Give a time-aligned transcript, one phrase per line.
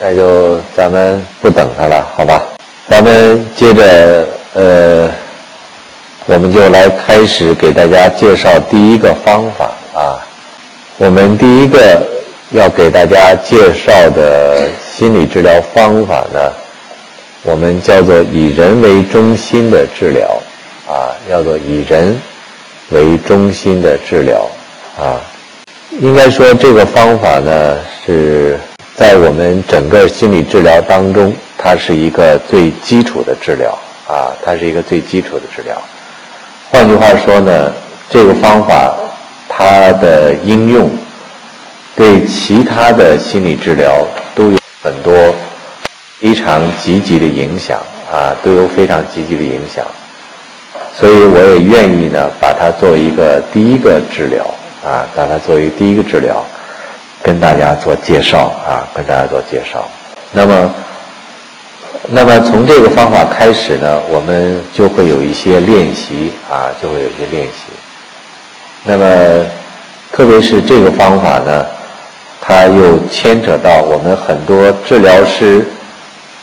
[0.00, 2.40] 那就咱们不等他了，好吧？
[2.88, 5.10] 咱们接着，呃，
[6.26, 10.24] 我们就来开始给大家介绍第一个方法啊。
[10.98, 12.00] 我们第一个
[12.50, 16.52] 要给大家介绍的心理治疗方法呢，
[17.42, 20.40] 我们叫做以人为中心的治疗
[20.88, 22.16] 啊，叫做以人
[22.90, 24.48] 为中心的治疗
[24.96, 25.20] 啊。
[26.00, 27.76] 应该说，这个方法呢
[28.06, 28.56] 是。
[28.98, 33.70] 在我们整个心理治疗当中，它是一个最基础的治疗
[34.08, 35.80] 啊，它是一个最基础的治疗。
[36.68, 37.72] 换句话说呢，
[38.10, 38.92] 这个方法
[39.48, 40.90] 它的应用
[41.94, 44.04] 对其他的心理治疗
[44.34, 45.14] 都有很多
[46.18, 47.78] 非常积极的影响
[48.12, 49.86] 啊，都有非常积极的影响。
[50.92, 54.44] 所以我也愿意呢，把它作为一个第一个治疗
[54.84, 56.44] 啊，把它作为第一个治疗。
[57.22, 59.86] 跟大家做介绍啊，跟大家做介绍。
[60.32, 60.74] 那么，
[62.08, 67.72] 那么从这个方法开始呢，我们就会有一些练习啊，就会有一些练习。
[68.84, 69.46] 那么，
[70.12, 71.66] 特别是这个方法呢，
[72.40, 75.66] 它又牵扯到我们很多治疗师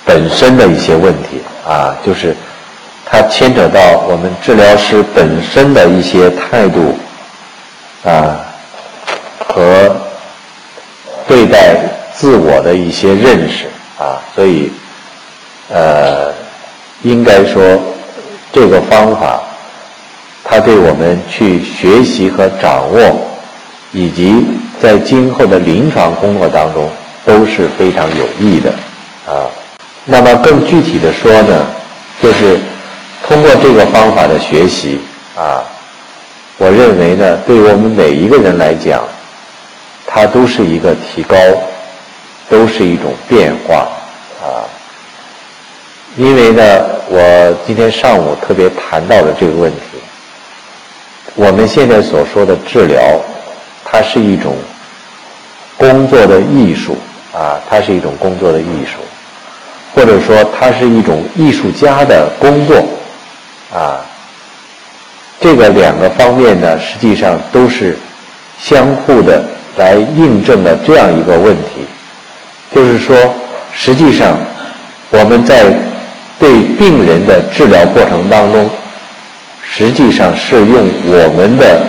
[0.03, 2.35] 本身的一些问题啊，就是
[3.05, 6.97] 它牵扯到我们治疗师本身的一些态度
[8.03, 8.35] 啊
[9.47, 9.95] 和。
[11.27, 11.75] 对待
[12.13, 13.65] 自我的一些认识
[13.97, 14.71] 啊，所以，
[15.69, 16.31] 呃，
[17.01, 17.61] 应该说，
[18.53, 19.41] 这个方法，
[20.43, 23.19] 它对我们去学习和掌握，
[23.91, 24.45] 以及
[24.81, 26.89] 在今后的临床工作当中
[27.25, 28.69] 都是非常有益的
[29.25, 29.49] 啊。
[30.05, 31.65] 那么更具体的说呢，
[32.21, 32.59] 就是
[33.27, 34.99] 通过这个方法的学习
[35.35, 35.63] 啊，
[36.57, 39.03] 我认为呢，对于我们每一个人来讲。
[40.07, 41.35] 它都是一个提高，
[42.49, 43.87] 都是一种变化
[44.41, 44.63] 啊。
[46.15, 46.63] 因为呢，
[47.09, 49.79] 我今天上午特别谈到了这个问题。
[51.33, 53.19] 我们现在所说的治疗，
[53.83, 54.55] 它是一种
[55.75, 56.97] 工作的艺术
[57.33, 58.99] 啊，它是一种工作的艺术，
[59.93, 62.77] 或者说它是一种艺术家的工作
[63.73, 63.99] 啊。
[65.41, 67.97] 这个两个方面呢，实际上都是
[68.57, 69.43] 相互的。
[69.77, 71.85] 来印证了这样一个问题，
[72.73, 73.17] 就是说，
[73.73, 74.37] 实际上
[75.09, 75.65] 我们在
[76.39, 78.69] 对病人的治疗过程当中，
[79.63, 81.81] 实际上是用我们的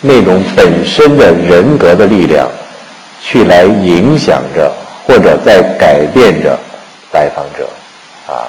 [0.00, 2.48] 那种本身的人格的力量，
[3.20, 4.72] 去来影响着
[5.04, 6.56] 或者在改变着
[7.12, 7.68] 来访者
[8.32, 8.46] 啊。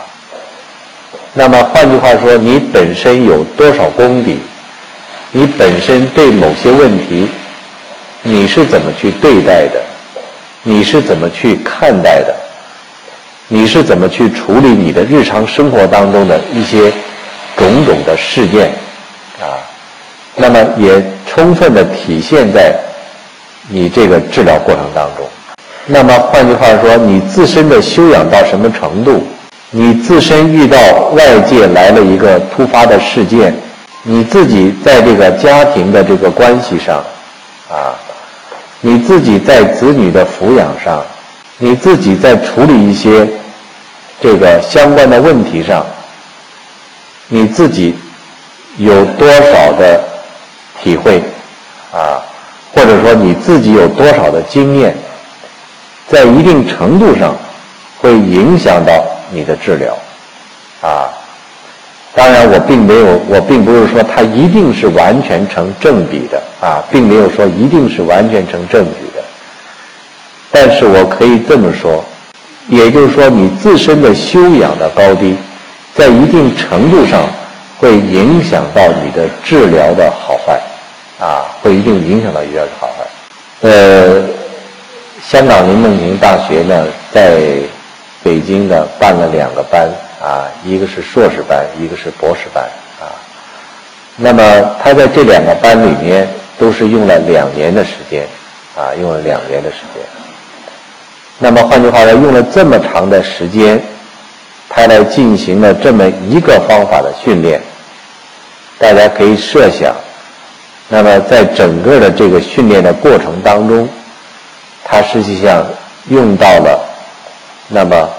[1.34, 4.38] 那么换句话说，你本身有多少功底，
[5.32, 7.28] 你本身对某些问题。
[8.30, 9.82] 你是怎么去对待的？
[10.64, 12.36] 你是怎么去看待的？
[13.48, 16.92] 你是怎么去处理你的日常生活当中的一些
[17.56, 18.72] 种种的事件
[19.40, 19.64] 啊？
[20.36, 22.76] 那么也充分的体现在
[23.70, 25.26] 你这个治疗过程当中。
[25.86, 29.26] 那么换句话说，你自身的修养到什么程度？
[29.72, 30.78] 你自身遇到
[31.14, 33.56] 外界来了一个突发的事件，
[34.04, 36.98] 你自己在这个家庭的这个关系上
[37.72, 37.96] 啊？
[38.88, 41.06] 你自己在子女的抚养上，
[41.58, 43.28] 你自己在处理一些
[44.22, 45.86] 这个相关的问题上，
[47.28, 47.94] 你自己
[48.78, 50.02] 有多少的
[50.82, 51.22] 体会
[51.92, 52.24] 啊？
[52.74, 54.96] 或者说你自己有多少的经验，
[56.08, 57.36] 在一定程度上
[58.00, 59.98] 会影响到你的治疗
[60.82, 61.12] 啊？
[62.18, 69.24] 当然，我并没有，我并不是说它一定是完全成正比的啊，并没有说一定是完全成正比的。
[70.50, 72.04] 但是我可以这么说，
[72.70, 75.38] 也就是说，你自身的修养的高低，
[75.94, 77.22] 在一定程度上
[77.78, 80.60] 会影响到你的治疗的好坏
[81.24, 83.06] 啊，会一定影响到医疗的好坏。
[83.62, 84.24] 呃，
[85.24, 87.38] 香港林梦平大学呢，在
[88.24, 89.88] 北京呢办了两个班。
[90.20, 92.64] 啊，一个是硕士班，一个是博士班
[93.00, 93.14] 啊。
[94.16, 96.28] 那么他在这两个班里面
[96.58, 98.28] 都是用了两年的时间
[98.76, 100.04] 啊，用了两年的时间。
[101.38, 103.80] 那么换句话说，用了这么长的时间，
[104.68, 107.62] 他来进行了这么一个方法的训练。
[108.80, 109.96] 大家可以设想，
[110.90, 113.88] 那么在整个的这个训练的过程当中，
[114.84, 115.64] 他实际上
[116.10, 116.84] 用到了
[117.68, 118.10] 那么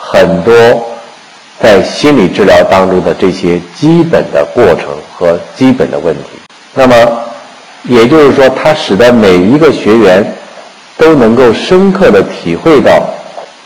[0.00, 0.95] 很多。
[1.60, 6.38] 在心理治疗当中的这些基本的过程和基本的问题，
[6.74, 6.94] 那么
[7.84, 10.24] 也就是说，它使得每一个学员
[10.98, 13.08] 都能够深刻的体会到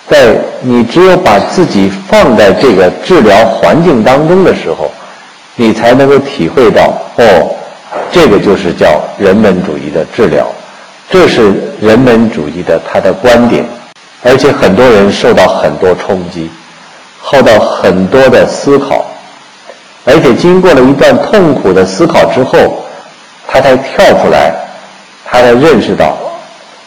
[0.08, 4.90] 在你只有把自己放在这个治疗环境当中的时候，
[5.56, 7.54] 你才能够体会到哦，
[8.12, 10.46] 这个就是叫人本主义的治疗，
[11.10, 13.64] 这是人本主义的他的观点，
[14.22, 16.50] 而且很多人受到很多冲击，
[17.20, 19.04] 耗到很多的思考，
[20.04, 22.84] 而且经过了一段痛苦的思考之后，
[23.46, 24.52] 他才跳出来，
[25.24, 26.16] 他才认识到，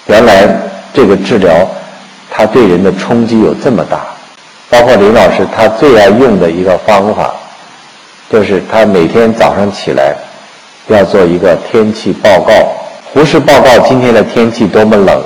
[0.07, 0.47] 原来
[0.93, 1.67] 这个治疗。
[2.35, 4.07] 他对人的冲击有这么大，
[4.67, 7.31] 包括林老师他最爱用的一个方法，
[8.27, 10.15] 就是他每天早上起来
[10.87, 12.53] 要做一个天气报告，
[13.13, 15.21] 不是报告今天的天气多么冷，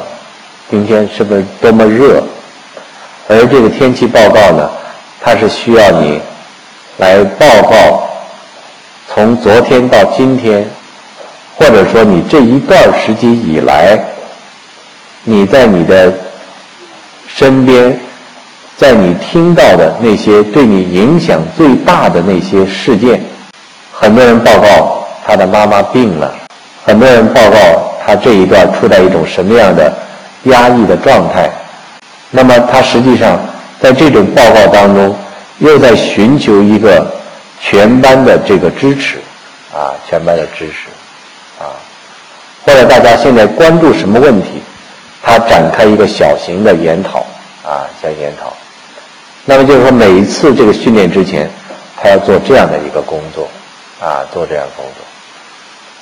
[0.69, 2.21] 今天是不是多么热，
[3.29, 4.69] 而这个天气报告呢，
[5.21, 6.21] 它是需要你
[6.97, 8.07] 来报告
[9.13, 10.65] 从昨天到今天，
[11.55, 13.99] 或者说你这一段时间以来，
[15.23, 16.13] 你在你的。
[17.29, 17.99] 身边，
[18.77, 23.21] 在你听到的那些对你影响最大的那些事件，
[23.91, 26.33] 很多人报告他的妈妈病了，
[26.83, 29.93] 很多人报告他这一段处在一种什么样的
[30.43, 31.51] 压抑的状态。
[32.31, 33.37] 那么他实际上
[33.79, 35.15] 在这种报告当中，
[35.59, 37.13] 又在寻求一个
[37.61, 39.17] 全班的这个支持，
[39.73, 40.89] 啊，全班的支持，
[41.63, 41.73] 啊，
[42.65, 44.61] 或者大家现在关注什么问题？
[45.23, 47.19] 他展开一个小型的研讨，
[47.63, 48.53] 啊，小研讨。
[49.45, 51.49] 那么就是说，每一次这个训练之前，
[52.01, 53.49] 他要做这样的一个工作，
[53.99, 55.05] 啊，做这样工作。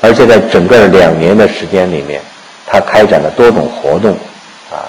[0.01, 2.21] 而且在整个两年的时间里面，
[2.67, 4.11] 他开展了多种活动，
[4.71, 4.85] 啊，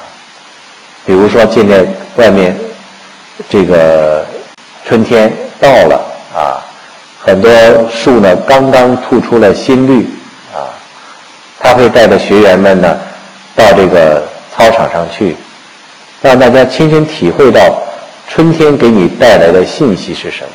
[1.06, 1.84] 比如说现在
[2.16, 2.54] 外面
[3.48, 4.24] 这个
[4.84, 6.00] 春天到了，
[6.34, 6.62] 啊，
[7.18, 7.50] 很多
[7.90, 10.08] 树呢刚刚吐出了新绿，
[10.54, 10.70] 啊，
[11.58, 12.98] 他会带着学员们呢。
[13.54, 14.22] 到这个
[14.54, 15.34] 操场上去，
[16.20, 17.82] 让大家亲身体会到
[18.28, 20.50] 春天给你带来的信息是什么。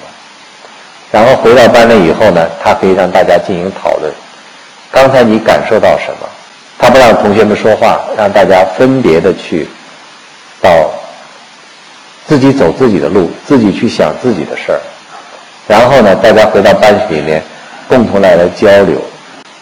[1.11, 4.13] 然后回到班里以后呢，他可以让大家进行讨论。
[4.91, 6.29] 刚才你感受到什么？
[6.77, 9.67] 他不让同学们说话，让大家分别的去
[10.61, 10.91] 到
[12.31, 14.79] 自己走自己的路，自己去想自己的事儿。
[15.67, 17.43] 然后呢，大家回到班级里面，
[17.89, 19.01] 共同来来交流。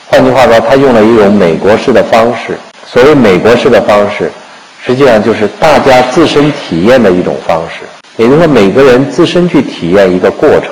[0.05, 2.55] 换句话说，他用了一种美国式的方式。
[2.85, 4.31] 所谓美国式的方式，
[4.85, 7.79] 实际上就是大家自身体验的一种方式，
[8.17, 10.69] 也就是说每个人自身去体验一个过程，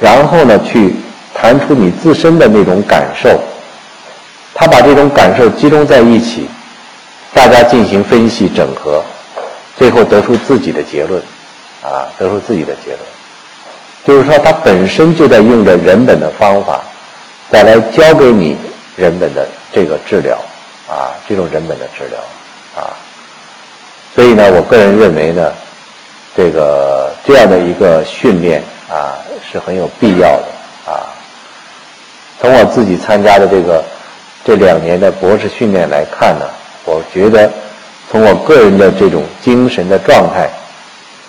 [0.00, 0.94] 然后呢去
[1.34, 3.38] 谈出你自身的那种感受，
[4.54, 6.48] 他把这种感受集中在一起，
[7.34, 9.04] 大家进行分析整合，
[9.76, 11.22] 最后得出自己的结论，
[11.82, 13.00] 啊，得出自己的结论，
[14.04, 16.80] 就是说他本身就在用着人本的方法，
[17.50, 18.56] 再来教给你
[18.96, 20.38] 人本的这个治疗。
[20.86, 22.20] 啊，这种人本的治疗，
[22.76, 22.92] 啊，
[24.14, 25.50] 所以呢，我个人认为呢，
[26.36, 29.16] 这个这样的一个训练啊，
[29.50, 30.44] 是很有必要的
[30.86, 31.08] 啊。
[32.38, 33.82] 从我自己参加的这个
[34.44, 36.44] 这两年的博士训练来看呢，
[36.84, 37.50] 我觉得
[38.14, 40.48] 从我个人的这种精神的状态，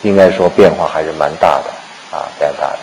[0.04, 2.80] 应该说变化还是蛮大的啊，蛮大的。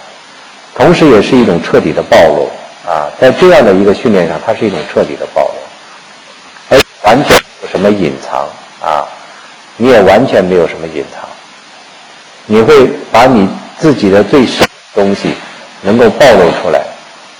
[0.75, 2.51] 同时，也是一种彻底的暴露
[2.85, 6.77] 啊，在这样的一个训练上，它是一种彻底的暴露。
[7.05, 8.49] 完全没有什么隐藏
[8.83, 9.07] 啊？
[9.77, 11.29] 你也完全没有什么隐藏，
[12.47, 15.33] 你会把你自己的最深的东西
[15.81, 16.81] 能够暴露出来。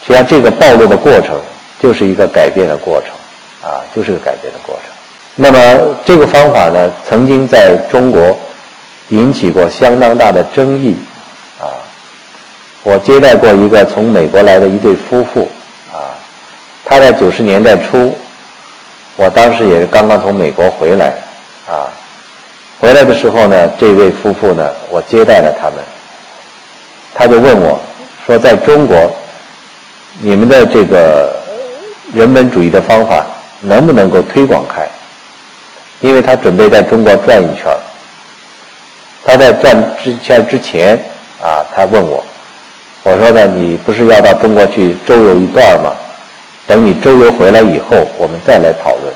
[0.07, 1.41] 实际上，这个暴露的过程
[1.81, 4.92] 就是一个改变的过程啊，就是个改变的过程。
[5.35, 8.39] 那么，这个方法呢，曾经在中国
[9.09, 10.95] 引起过相当大的争议
[11.59, 11.73] 啊。
[12.83, 15.49] 我接待过一个从美国来的一对夫妇
[15.91, 16.13] 啊，
[16.85, 18.15] 他在九十年代初。
[19.17, 21.13] 我当时也是刚刚从美国回来，
[21.69, 21.89] 啊，
[22.81, 25.77] 回来的时候呢，这位夫妇呢，我接待了他们，
[27.15, 27.79] 他就问我，
[28.27, 29.15] 说在中国，
[30.21, 31.35] 你们的这个
[32.15, 33.25] 人本主义的方法
[33.61, 34.89] 能不能够推广开？
[36.03, 37.75] 因为他准备在中国转一圈
[39.25, 40.99] 他在转之圈之前，
[41.41, 42.23] 啊，他问我，
[43.05, 45.93] 我说呢，你不是要到中国去周游一段吗？
[46.67, 49.13] 等你周游回来以后，我们再来讨论。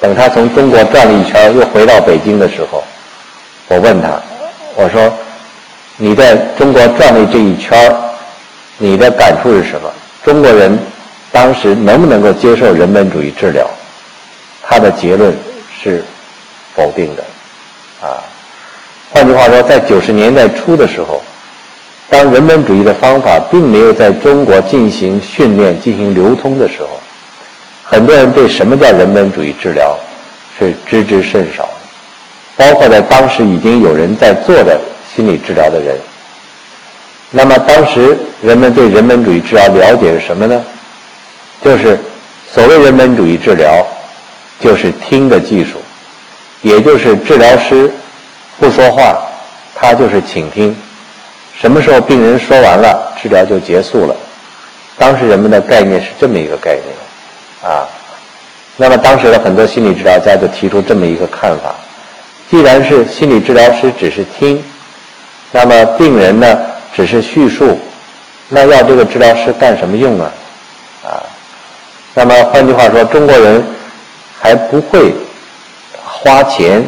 [0.00, 2.82] 等他从中国转了一圈，又回到北京的时候，
[3.68, 4.20] 我问他
[4.76, 5.12] ：“我说，
[5.98, 7.94] 你在中国转了这一圈，
[8.78, 9.90] 你的感触是什么？
[10.24, 10.78] 中国人
[11.30, 13.68] 当时能不能够接受人本主义治疗？”
[14.68, 15.32] 他的结论
[15.86, 16.02] 是
[16.74, 17.22] 否定的。
[18.02, 18.18] 啊，
[19.10, 21.22] 换句话说，在九十年代初的时候。
[22.08, 27.00] 当人本主义的方法并没有在中国进行训练、进行流通的时候，
[27.82, 29.98] 很多人对什么叫人本主义治疗
[30.56, 31.68] 是知之甚少。
[32.56, 34.80] 包括在当时已经有人在做的
[35.14, 35.96] 心理治疗的人。
[37.32, 40.64] 那么当时人们对人本主义治疗了解是什么呢？
[41.64, 41.98] 就是
[42.52, 43.84] 所谓人本主义治疗，
[44.60, 45.82] 就是听的技术，
[46.62, 47.90] 也就是治疗师
[48.58, 49.18] 不说话，
[49.74, 50.76] 他就是倾听。
[51.58, 54.14] 什么时候病人说完了，治疗就结束了。
[54.98, 57.86] 当时人们的概念是这么一个概念，啊，
[58.76, 61.74] 那么当时的很多心理治疗家就提出这么一个看法：
[62.50, 64.62] 既然是心理治疗师只是听，
[65.52, 66.58] 那么病人呢？
[66.94, 67.78] 只是叙述，
[68.48, 70.32] 那要这个治疗师干什么用啊？
[71.04, 71.20] 啊，
[72.14, 73.62] 那么换句话说，中国人
[74.40, 75.12] 还不会
[76.04, 76.84] 花钱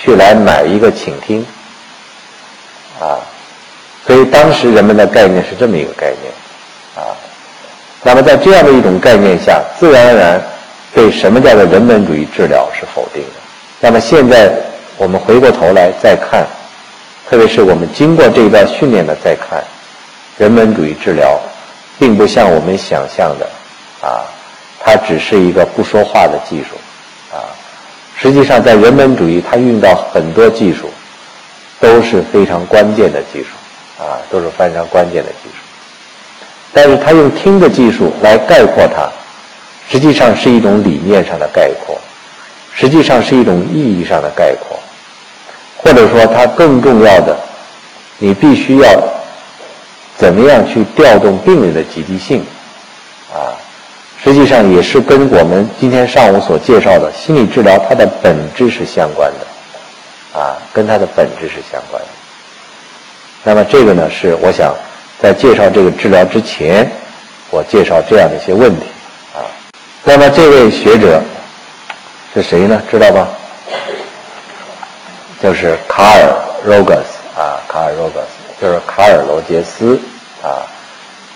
[0.00, 1.44] 去来买一个倾听，
[3.00, 3.18] 啊，
[4.06, 6.32] 所以当时人们的概念是这么一个概念，
[6.96, 7.14] 啊，
[8.02, 10.42] 那么在这样的一种概念下，自然而然
[10.94, 13.40] 对什么叫做人本主义治疗是否定的。
[13.80, 14.52] 那么现在
[14.96, 16.46] 我们回过头来再看。
[17.26, 19.64] 特别是我们经过这一段训练的再看，
[20.36, 21.40] 人本主义治疗，
[21.98, 23.48] 并不像我们想象的，
[24.06, 24.28] 啊，
[24.78, 26.76] 它只是一个不说话的技术，
[28.16, 30.90] 实际上在人本主义，它用到很多技术，
[31.80, 33.48] 都是非常关键的技术，
[34.02, 35.56] 啊，都是非常关键的技术。
[36.72, 39.08] 但是他用听的技术来概括它，
[39.88, 41.96] 实际上是一种理念上的概括，
[42.72, 44.78] 实际上是一种意义上的概括。
[45.76, 47.36] 或者说，它更重要的，
[48.18, 48.88] 你必须要
[50.16, 52.44] 怎么样去调动病人的积极性，
[53.32, 53.52] 啊，
[54.24, 62.08] 实际上也是跟我们今天上午所介绍的心理治疗它的本质是相关的，啊，跟它的本质是相关的。
[63.42, 64.74] 那么这个呢，是我想
[65.20, 66.90] 在介绍这个治疗之前，
[67.50, 68.86] 我介绍这样的一些问题，
[69.34, 69.44] 啊，
[70.02, 71.20] 那么这位学者
[72.32, 72.80] 是谁呢？
[72.90, 73.28] 知道吧？
[75.42, 76.34] 就是卡尔·
[76.66, 80.00] 罗格斯啊，卡尔·罗格斯就是卡尔·罗杰斯
[80.42, 80.64] 啊，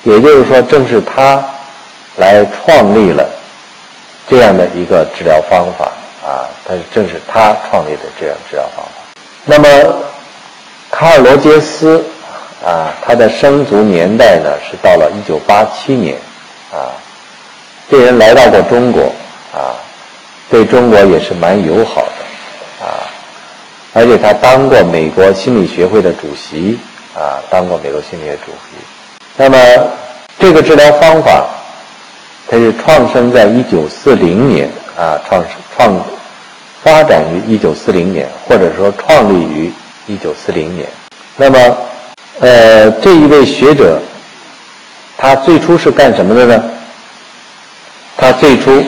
[0.04, 1.44] 也就是说，正是他
[2.18, 3.28] 来创立了
[4.28, 5.86] 这样的一个治疗方法
[6.26, 8.90] 啊，他正是他创立的这样治疗方法。
[9.44, 9.68] 那么，
[10.90, 12.04] 卡尔·罗杰斯
[12.64, 16.16] 啊，他的生卒年代呢是到了一九八七年
[16.70, 16.92] 啊，
[17.90, 19.12] 这人来到过中国
[19.54, 19.72] 啊，
[20.50, 23.08] 对中国也是蛮友好的啊。
[23.94, 26.78] 而且他当过美国心理学会的主席，
[27.16, 28.76] 啊，当过美国心理学主席。
[29.36, 29.58] 那么
[30.38, 31.46] 这个治疗方法，
[32.50, 35.44] 它是创生在一九四零年，啊，创
[35.76, 36.00] 创
[36.82, 39.70] 发展于一九四零年，或者说创立于
[40.06, 40.88] 一九四零年。
[41.36, 41.76] 那么，
[42.40, 44.00] 呃，这一位学者，
[45.16, 46.64] 他最初是干什么的呢？
[48.16, 48.82] 他最初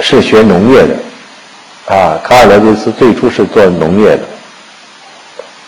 [0.00, 0.94] 是学农业的。
[1.94, 4.22] 啊，卡尔罗杰斯最初是做农业的，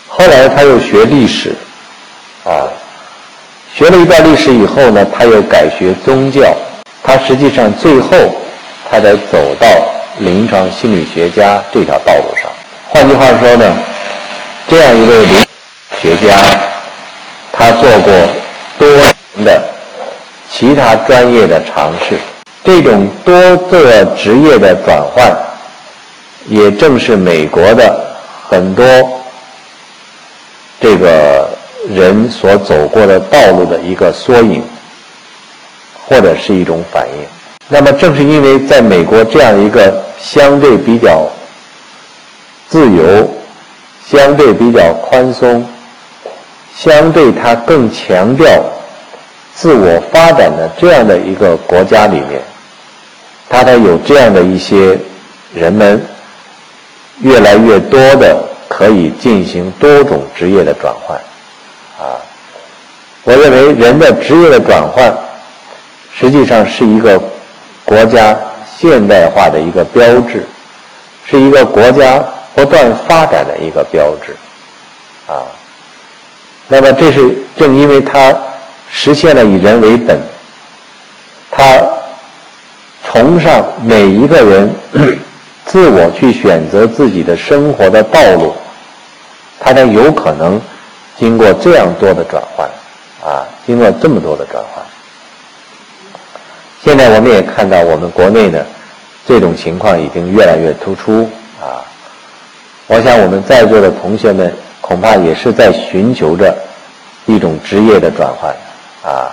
[0.07, 1.55] 后来他又学历史，
[2.43, 2.69] 啊，
[3.73, 6.55] 学了一段历史以后呢，他又改学宗教，
[7.03, 8.09] 他实际上最后
[8.89, 9.67] 他才走到
[10.19, 12.51] 临床心理学家这条道路上。
[12.89, 13.73] 换句话说呢，
[14.67, 15.35] 这样一位临
[16.01, 16.35] 学家，
[17.51, 18.13] 他做过
[18.77, 19.61] 多年的
[20.49, 22.17] 其他专业的尝试，
[22.63, 25.31] 这种多个职业的转换。
[26.47, 28.03] 也正是美国的
[28.49, 28.83] 很多
[30.79, 31.47] 这个
[31.87, 34.63] 人所走过的道路的一个缩影，
[36.11, 37.25] 或者是一种反应。
[37.69, 41.25] 那么，正是因为在美国这样一个相对比较
[42.67, 43.29] 自由、
[44.05, 45.65] 相对比较宽松、
[46.75, 48.61] 相对它更强调
[49.55, 52.41] 自我发展的这样的一个国家里面，
[53.49, 54.99] 它才有这样的一些
[55.53, 56.05] 人们。
[57.23, 61.15] 越来越多的可以进行多种职业的转换，
[61.99, 62.17] 啊，
[63.23, 65.15] 我认为人的职业的转换，
[66.13, 67.21] 实际上是一个
[67.85, 68.37] 国家
[68.77, 70.45] 现代化的一个标志，
[71.25, 72.23] 是一个国家
[72.55, 74.35] 不断发展的一个标志，
[75.27, 75.43] 啊，
[76.67, 78.35] 那么这是正因为它
[78.89, 80.19] 实现了以人为本，
[81.49, 81.81] 它
[83.05, 84.69] 崇尚每一个人。
[85.63, 88.53] 自我去选择自己的生活的道路，
[89.57, 90.59] 它才有可能
[91.17, 92.67] 经过这样多的转换，
[93.23, 94.83] 啊，经过这么多的转换。
[96.83, 98.65] 现在我们也看到，我们国内呢，
[99.27, 101.29] 这种情况已经越来越突出，
[101.61, 101.85] 啊，
[102.87, 106.57] 我想我们在座的同学们恐怕也是在寻求着
[107.25, 108.55] 一种职业的转换，
[109.03, 109.31] 啊，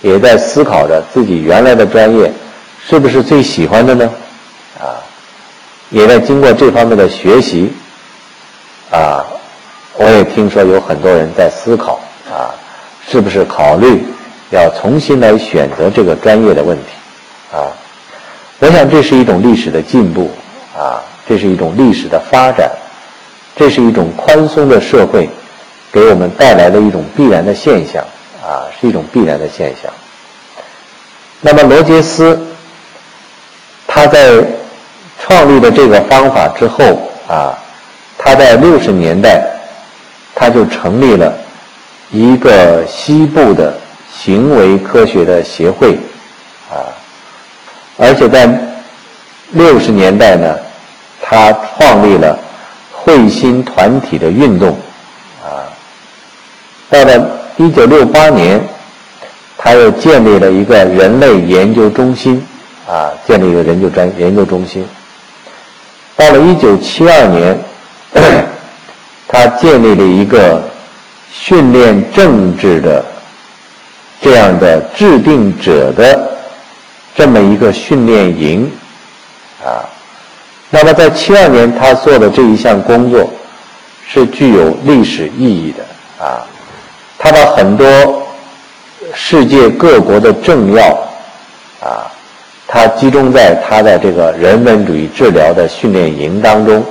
[0.00, 2.32] 也在思考着自己原来的专业
[2.88, 4.10] 是不是最喜欢的呢？
[4.80, 4.96] 啊。
[5.90, 7.72] 也在经过这方面的学习，
[8.90, 9.24] 啊，
[9.96, 11.98] 我也听说有很多人在思考
[12.30, 12.52] 啊，
[13.08, 14.04] 是不是考虑
[14.50, 16.84] 要重新来选择这个专业的问题
[17.52, 17.68] 啊？
[18.60, 20.30] 我想这是一种历史的进步
[20.76, 22.70] 啊，这是一种历史的发展，
[23.54, 25.28] 这是一种宽松的社会
[25.92, 28.02] 给我们带来的一种必然的现象
[28.42, 29.92] 啊，是一种必然的现象。
[31.40, 32.38] 那么罗杰斯
[33.86, 34.44] 他在
[35.20, 36.84] 创立了这个方法之后
[37.28, 37.56] 啊，
[38.16, 39.46] 他在六十年代
[40.34, 41.32] 他就成立了
[42.10, 43.72] 一个西部的
[44.20, 45.94] 行为科学的协会
[46.70, 46.90] 啊。
[47.96, 48.48] 而且在
[49.52, 50.56] 六十年代呢，
[51.22, 52.38] 他创立了
[52.92, 54.76] 慧心团体的运动，
[55.42, 55.66] 啊，
[56.90, 58.60] 到了一九六八年，
[59.56, 62.44] 他又建立了一个人类研究中心，
[62.86, 64.86] 啊，建立一个研究专研究中心。
[66.16, 67.58] 到了一九七二年，
[69.26, 70.62] 他建立了一个
[71.32, 73.04] 训练政治的
[74.20, 76.34] 这样的制定者的。
[77.14, 78.70] 这么一个训练营，
[79.60, 79.82] 啊，
[80.70, 83.28] 那么在七二年他做的这一项工作
[84.08, 86.46] 是具有历史意义的，啊，
[87.18, 88.22] 他把很多
[89.12, 90.96] 世界各国的政要，
[91.80, 92.06] 啊，
[92.68, 96.86] 他集中在他的这个人文主义治疗的训练营当中，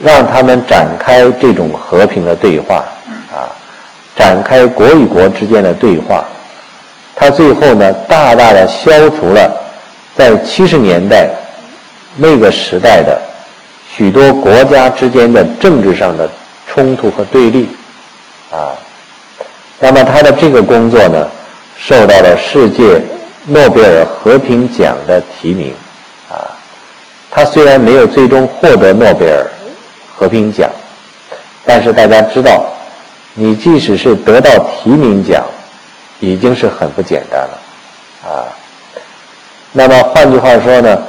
[0.00, 2.84] 让他们展开这种和平的对话，
[4.20, 6.22] 展开国与国之间的对话。
[7.16, 9.50] 他最后呢，大大的消除了
[10.14, 11.30] 在七十年代
[12.16, 13.18] 那个时代的
[13.96, 16.28] 许多国家之间的政治上的
[16.68, 17.66] 冲突和对立，
[18.52, 18.76] 啊，
[19.78, 21.26] 那么他的这个工作呢，
[21.78, 23.00] 受到了世界
[23.46, 25.74] 诺贝尔和平奖的提名，
[26.30, 26.44] 啊，
[27.30, 29.46] 他虽然没有最终获得诺贝尔
[30.14, 30.70] 和平奖，
[31.64, 32.69] 但是大家知道，
[33.40, 35.42] 你即使是得到提名奖。
[36.22, 37.58] 已经是很不简单了，
[38.28, 38.44] 啊，
[39.72, 41.02] 那么换句话说呢，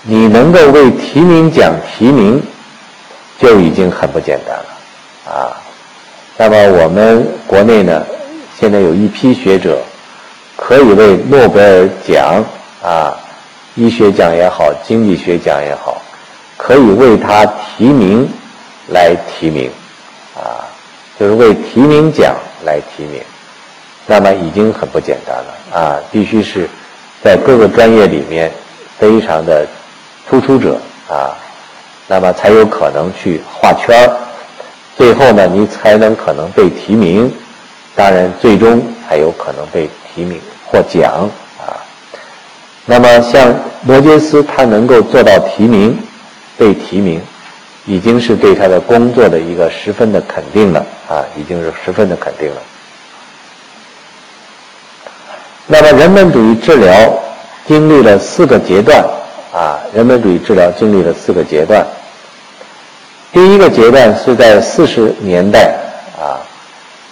[0.00, 2.42] 你能够为提名奖提名，
[3.38, 4.64] 就已经很不简单了，
[5.30, 5.60] 啊，
[6.38, 8.02] 那么我们国内呢，
[8.58, 9.78] 现在有一批学者
[10.56, 12.42] 可以为诺贝尔奖
[12.82, 13.14] 啊，
[13.74, 16.00] 医学奖也好，经济学奖也好，
[16.56, 18.26] 可以为他提名
[18.88, 19.70] 来提名，
[20.34, 20.64] 啊，
[21.20, 23.20] 就是为提名奖来提名。
[24.06, 26.00] 那么已经很不简单了啊！
[26.10, 26.66] 必须是
[27.22, 28.50] 在各个专业里面
[28.98, 29.66] 非常的
[30.26, 31.36] 突出者啊，
[32.08, 34.16] 那么才有可能去画圈儿，
[34.96, 37.30] 最后呢，你才能可能被提名，
[37.94, 41.30] 当然最终还有可能被提名获奖
[41.60, 41.76] 啊。
[42.86, 43.54] 那么像
[43.86, 45.96] 罗杰斯他能够做到提名、
[46.56, 47.20] 被提名，
[47.84, 52.62] 已经是对他的工作的一个十分的肯定了啊，已经是十分的肯定了。
[55.66, 57.20] 那么，人本主义治疗
[57.66, 59.04] 经历了四个阶段
[59.52, 59.80] 啊。
[59.92, 61.84] 人本主义治疗经历了四个阶段。
[63.32, 65.74] 第一个阶段是在四十年代
[66.16, 66.38] 啊，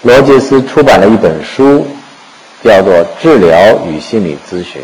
[0.02, 1.84] 罗杰斯出版了一本书，
[2.62, 4.80] 叫做《治疗与心理咨询》。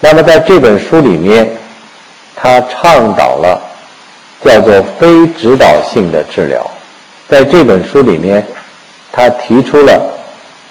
[0.00, 1.56] 那么，在这本书里面，
[2.34, 3.58] 他倡导了
[4.44, 6.70] 叫做非指导性的治疗。
[7.28, 8.46] 在这本书里面，
[9.12, 10.12] 他提出了。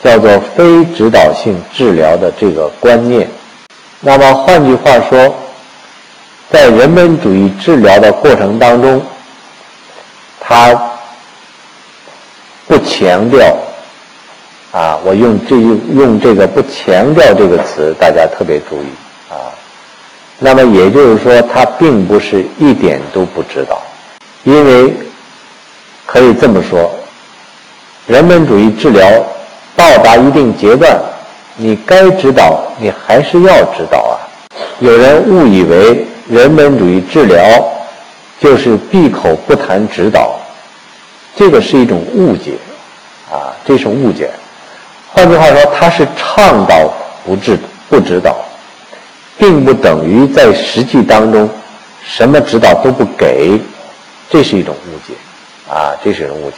[0.04, 3.28] 叫做非指导性治疗的这个观念，
[4.02, 5.36] 那么换句话说，
[6.52, 9.02] 在人本主义治疗的过程当中，
[10.39, 10.80] 他
[12.68, 13.58] 不强调
[14.72, 18.88] 啊，我用这用这个不强调这个词，大家特别注意
[19.32, 19.50] 啊。
[20.38, 23.82] 那么也就是说，他并不是一点都不知道，
[24.44, 24.94] 因为
[26.06, 26.91] 可以这么说，
[28.08, 29.08] 人本主义治疗。
[29.78, 30.98] 到达一定阶段，
[31.58, 34.15] 你该指导，你还是要指导啊。
[34.80, 37.44] 有人误以为人本主义治疗
[38.39, 40.39] 就是闭口不谈指导，
[41.36, 42.54] 这个是一种误解
[43.30, 44.30] 啊，这是误解。
[45.12, 46.89] 换句话说，他是倡导
[47.26, 48.38] 不治不指导，
[49.38, 51.50] 并不等于在实际当中
[52.02, 53.60] 什么指导都不给，
[54.30, 55.13] 这是一种误解
[55.69, 56.58] 啊，这是一种误解。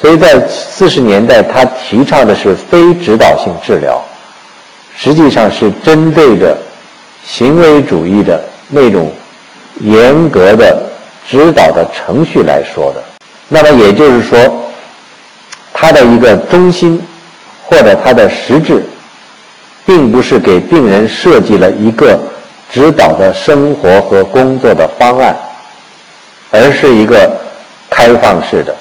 [0.00, 4.02] 所以在四十年代，他提倡的是非指导性治疗，
[4.96, 6.56] 实际上是针对着
[7.24, 9.12] 行为主义的那种
[9.80, 10.90] 严格的
[11.28, 13.02] 指导的程序来说的。
[13.48, 14.38] 那么也就是说，
[15.72, 17.00] 他的一个中心
[17.64, 18.84] 或者他的实质，
[19.86, 22.18] 并不是给病人设计了一个
[22.72, 25.36] 指导的生活和工作的方案，
[26.50, 27.30] 而是一个
[27.92, 28.74] 开放式的，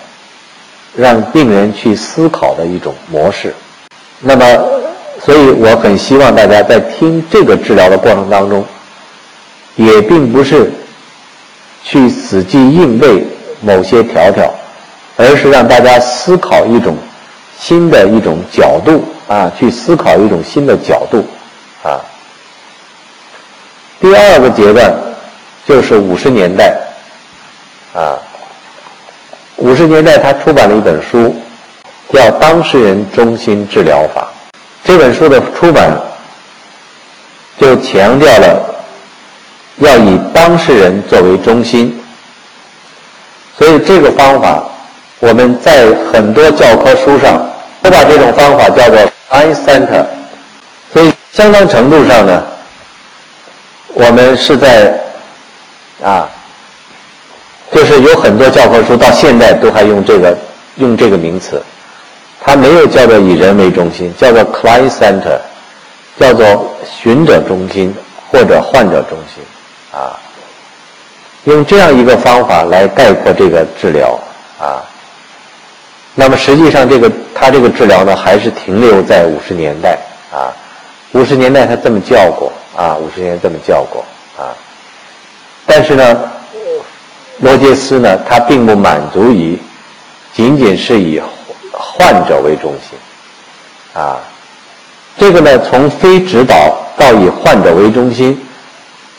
[0.95, 3.53] 让病人去思考的一种模式。
[4.21, 4.45] 那么，
[5.21, 8.65] 所以我很希望大家在听这个治疗的过程当中，
[9.75, 10.71] 也并不是
[11.83, 13.25] 去死记硬背
[13.59, 14.49] 某些条条，
[15.17, 16.95] 而是让大家思考一种
[17.59, 21.25] 新的一种角度啊，去思考一种新的角度
[21.83, 21.99] 啊。
[23.99, 24.93] 第二个阶段
[25.67, 26.75] 就是五十年代
[27.93, 28.17] 啊，
[29.61, 31.33] 五十年代他出版了一本书。
[32.13, 34.27] 叫当事人中心治疗法，
[34.83, 35.97] 这本书的出版
[37.57, 38.75] 就强调了
[39.77, 41.97] 要以当事人作为中心，
[43.57, 44.61] 所以这个方法
[45.19, 47.49] 我们在很多教科书上
[47.81, 50.05] 都把这种方法叫做 I Center，
[50.91, 52.43] 所以相当程度上呢，
[53.93, 54.99] 我们是在
[56.03, 56.29] 啊，
[57.71, 60.37] 就是有很多教科书到现在都还用这个
[60.75, 61.61] 用这个名词。
[62.43, 65.37] 它没有叫做以人为中心，叫做 client center，
[66.19, 67.95] 叫做寻者中心
[68.31, 69.43] 或者患者中心，
[69.91, 70.17] 啊，
[71.43, 74.19] 用这样一个方法来概括这个治疗，
[74.59, 74.81] 啊，
[76.15, 79.99] 那么实际上这个他这个治疗呢，还是停留在五十年代，
[80.33, 80.49] 啊，
[81.11, 84.03] 五十年代他这么叫过，啊，五十年代这么叫过，
[84.35, 84.49] 啊，
[85.67, 86.31] 但是呢，
[87.41, 89.59] 罗杰斯呢，他并不满足于
[90.33, 91.21] 仅仅是以。
[91.73, 92.97] 患者为中心，
[93.93, 94.19] 啊，
[95.17, 98.39] 这个呢，从非指导到以患者为中心，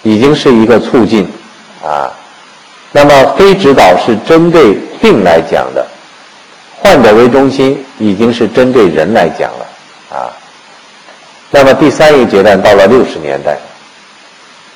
[0.03, 1.29] 已经是一个促进，
[1.85, 2.11] 啊，
[2.91, 5.87] 那么非指导是针对病来讲的，
[6.79, 9.67] 患者为中心已经是针对人来讲了，
[10.17, 10.31] 啊，
[11.51, 13.59] 那么第三一阶段到了六十年代，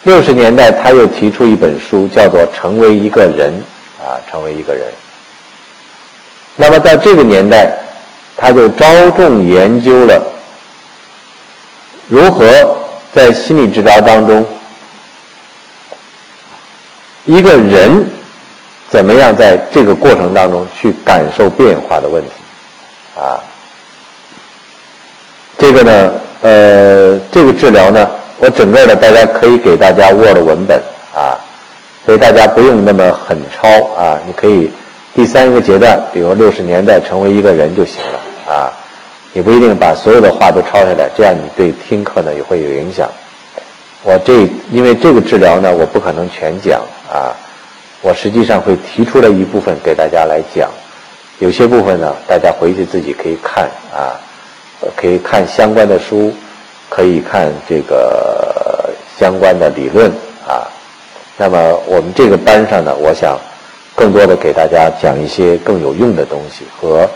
[0.06, 3.52] 六十年代他又提出一本书，叫做《成为一个人》，
[4.00, 4.84] 啊，成为一个人。
[6.54, 7.76] 那么在这个年代，
[8.36, 10.22] 他就着重研究了
[12.06, 12.46] 如何
[13.12, 14.46] 在心理治疗当中，
[17.24, 18.08] 一个人
[18.88, 22.30] 怎么样在这个过程当中去感受变化的问题，
[23.18, 23.42] 啊，
[25.58, 30.80] 这个呢，呃，这个治疗呢，我整个的大家可以给大家 Word 文本
[31.14, 31.38] 啊，
[32.04, 34.70] 所以大家不用那么很抄啊，你可以。
[35.14, 38.70] 第三个阶段，比如六十年代成为一个人就行了啊，
[39.32, 43.08] 你不一定把所有的话都抄下来，这样你对听课呢也会有影响。
[44.02, 47.32] 我这因为这个治疗呢，我不可能全讲啊，
[48.02, 50.68] 我实际上会提出了一部分给大家来讲，
[51.38, 54.20] 有些部分呢，大家回去自己可以看啊，
[54.94, 56.30] 可以看相关的书，
[56.88, 60.10] 可以看这个相关的理论
[60.46, 60.66] 啊。
[61.36, 63.38] 那么我们这个班上呢，我想。
[63.98, 67.08] 更多的给大家讲一些更有用的东西和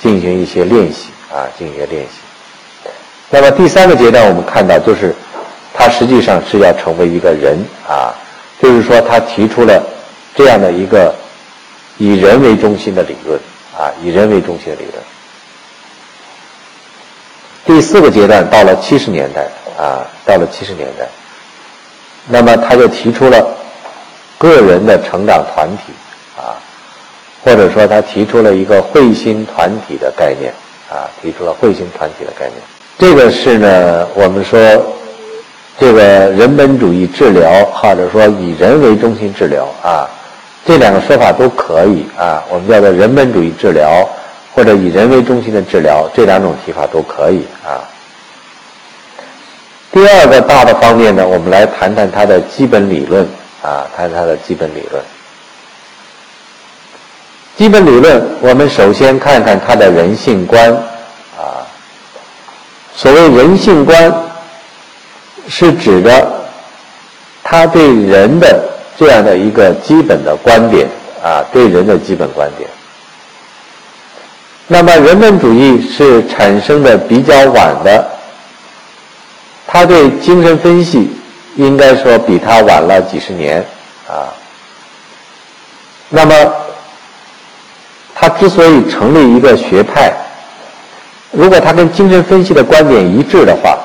[0.00, 2.10] 进行一些练习啊，进行一些练习。
[3.28, 5.12] 那么第三个阶段，我们看到就是
[5.74, 8.14] 他实际上是要成为一个人啊，
[8.62, 9.82] 就是说他提出了
[10.36, 11.12] 这样的一个
[11.96, 13.36] 以人为中心的理论
[13.76, 14.94] 啊，以人为中心的理论。
[17.68, 19.42] 第四个阶段到了七十年代
[19.76, 21.06] 啊，到了七十年代，
[22.26, 23.46] 那么他就提出了
[24.38, 25.92] 个人的成长团体
[26.34, 26.56] 啊。
[27.44, 30.50] 或者说，他提出了一个慧心团体的概念，
[30.90, 32.56] 啊，提出了慧心团体的概念。
[32.98, 34.58] 这个是呢，我们说
[35.78, 40.08] 这个人本主义治疗，或者说以人为中心治疗，啊，
[40.64, 42.42] 这两个说法都可以啊。
[42.48, 44.08] 我们叫做人本主义治疗，
[44.58, 47.78] 或者以人为中心的治疗，这两种提法都可以啊。
[49.92, 53.24] 第二个大的方面呢，我们来谈谈它的基本理论，
[53.62, 55.00] 啊，谈它的基本理论。
[57.56, 60.72] 基本理论，我们首先看看他的人性观，
[61.38, 61.62] 啊，
[62.96, 64.12] 所谓人性观，
[65.46, 66.32] 是指的
[67.44, 68.60] 他对人的
[68.98, 70.88] 这样的一个基本的观点，
[71.22, 72.68] 啊，对人的基本观点。
[74.68, 78.06] 那么人本主义是产生的比较晚的，
[79.66, 81.10] 他对精神分析
[81.56, 83.64] 应该说比他晚了几十年，
[84.08, 84.28] 啊，
[86.08, 86.34] 那么。
[88.20, 90.12] 他之所以成立一个学派，
[91.30, 93.78] 如果他跟精神分析的观点一致的话，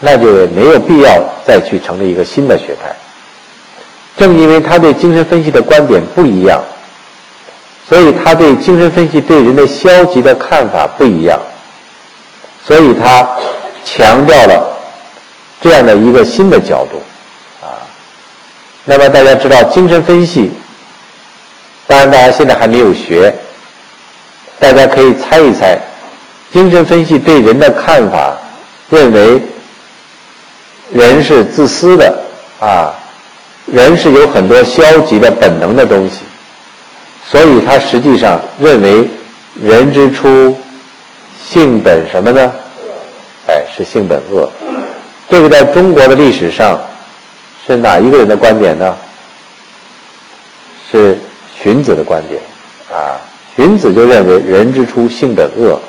[0.00, 2.96] 那就没有必要再去成立一个新的学派。
[4.16, 6.58] 正因为他对精神分析的观点不一样，
[7.94, 11.38] 所以他对精神分析对人的消极的看法不一样，
[12.66, 13.24] 所以他
[13.84, 14.76] 强调了
[15.60, 17.00] 这样的一个新的角度。
[17.64, 17.86] 啊。
[18.84, 20.50] 那么大家知道，精神分析
[21.86, 23.32] 当然，大家现在还没有学，
[24.58, 25.78] 大家可以猜一猜，
[26.52, 28.36] 精神分析对人的看法，
[28.90, 29.40] 认为
[30.92, 32.12] 人是自私的
[32.58, 32.92] 啊，
[33.66, 36.22] 人是有很多消极的本能的东西，
[37.26, 39.08] 所以他实际上认为
[39.62, 40.56] 人之初
[41.42, 42.52] 性本什么呢？
[43.48, 44.50] 哎，是性本恶。
[45.28, 46.78] 这个在中国的历史上
[47.66, 48.94] 是哪一个人的观点呢？
[50.90, 51.18] 是
[51.62, 52.40] 荀子的观点
[52.92, 53.16] 啊。
[53.56, 55.80] 荀子就认为人之初性本恶。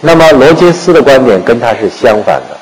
[0.00, 2.56] 那么罗杰斯的观点跟他是相反的。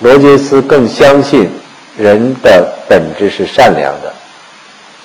[0.00, 1.50] 罗杰斯更相信
[1.96, 4.14] 人的本质是善良的，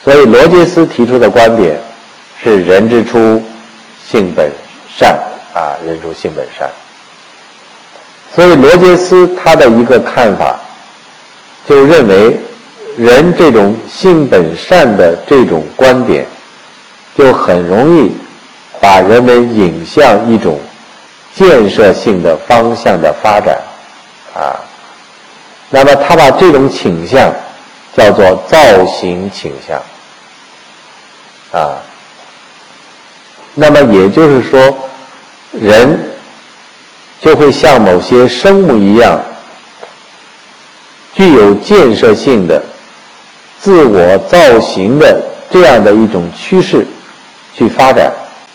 [0.04, 1.80] 所以罗杰斯提出的观点
[2.44, 3.42] 是人之初
[4.10, 4.52] 性本
[4.98, 5.16] 善
[5.54, 6.70] 啊，人之初性本善。
[8.34, 10.60] 所以罗杰斯他的一个看法，
[11.68, 12.36] 就认为
[12.98, 16.26] 人这种性本善的这种观点，
[17.16, 18.12] 就很容易
[18.80, 20.60] 把人们引向一种
[21.36, 23.58] 建设性的方向的发展，
[24.34, 24.56] 啊，
[25.70, 27.32] 那么他把这种倾向
[27.94, 29.82] 叫做造型倾向，
[31.52, 31.78] 啊，
[33.54, 34.78] 那么也就是说
[35.52, 36.08] 人。
[37.24, 39.22] 就会像某些生物一样，
[41.14, 42.60] 具有建设性的、
[43.60, 46.84] 自我造型的这样的一种趋势
[47.54, 48.12] 去发展。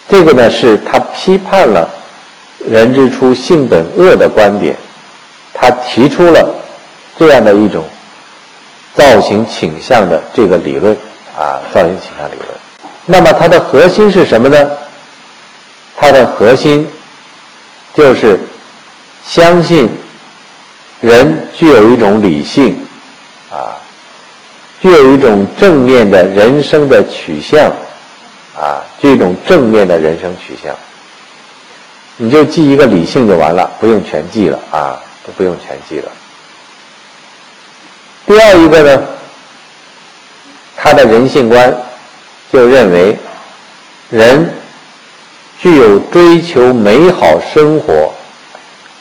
[0.09, 1.89] 这个呢，是他批判了
[2.69, 4.75] “人之初，性本恶”的观点，
[5.55, 6.53] 他提出了
[7.17, 7.85] 这样的一种
[8.97, 10.93] 造型倾向的这个理论
[11.39, 12.66] 啊，造型倾向理论。
[13.07, 14.71] 那么它的核心是什么呢？
[15.97, 16.87] 它的核心
[17.95, 18.39] 就是。
[19.29, 19.91] 相信
[21.01, 22.79] 人具有一种理性，
[23.51, 23.75] 啊，
[24.81, 27.69] 具有一种正面的人生的取向，
[28.57, 30.73] 啊，这种正面的人生取向，
[32.17, 36.13] 你就记一个理性就完了，不用全记了啊，都不用全记了。
[38.27, 39.03] 第二一个呢，
[40.77, 41.77] 他的人性观
[42.53, 43.17] 就认为
[44.11, 44.51] 人
[45.61, 48.13] 具有追求美好生活。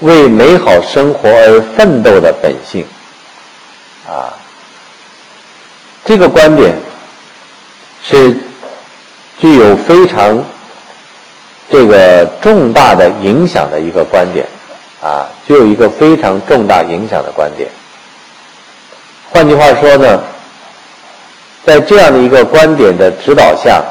[0.01, 2.85] 为美好生活而奋斗的本性，
[4.05, 4.27] 啊，
[6.03, 6.75] 这个观点
[8.03, 8.35] 是
[9.39, 10.43] 具有非常
[11.71, 14.45] 这个重大的影响的一个观点，
[15.01, 17.69] 啊，具有一个非常重大影响的观点。
[19.31, 20.21] 换句话说呢，
[21.65, 23.81] 在这样的一个观点的指导下，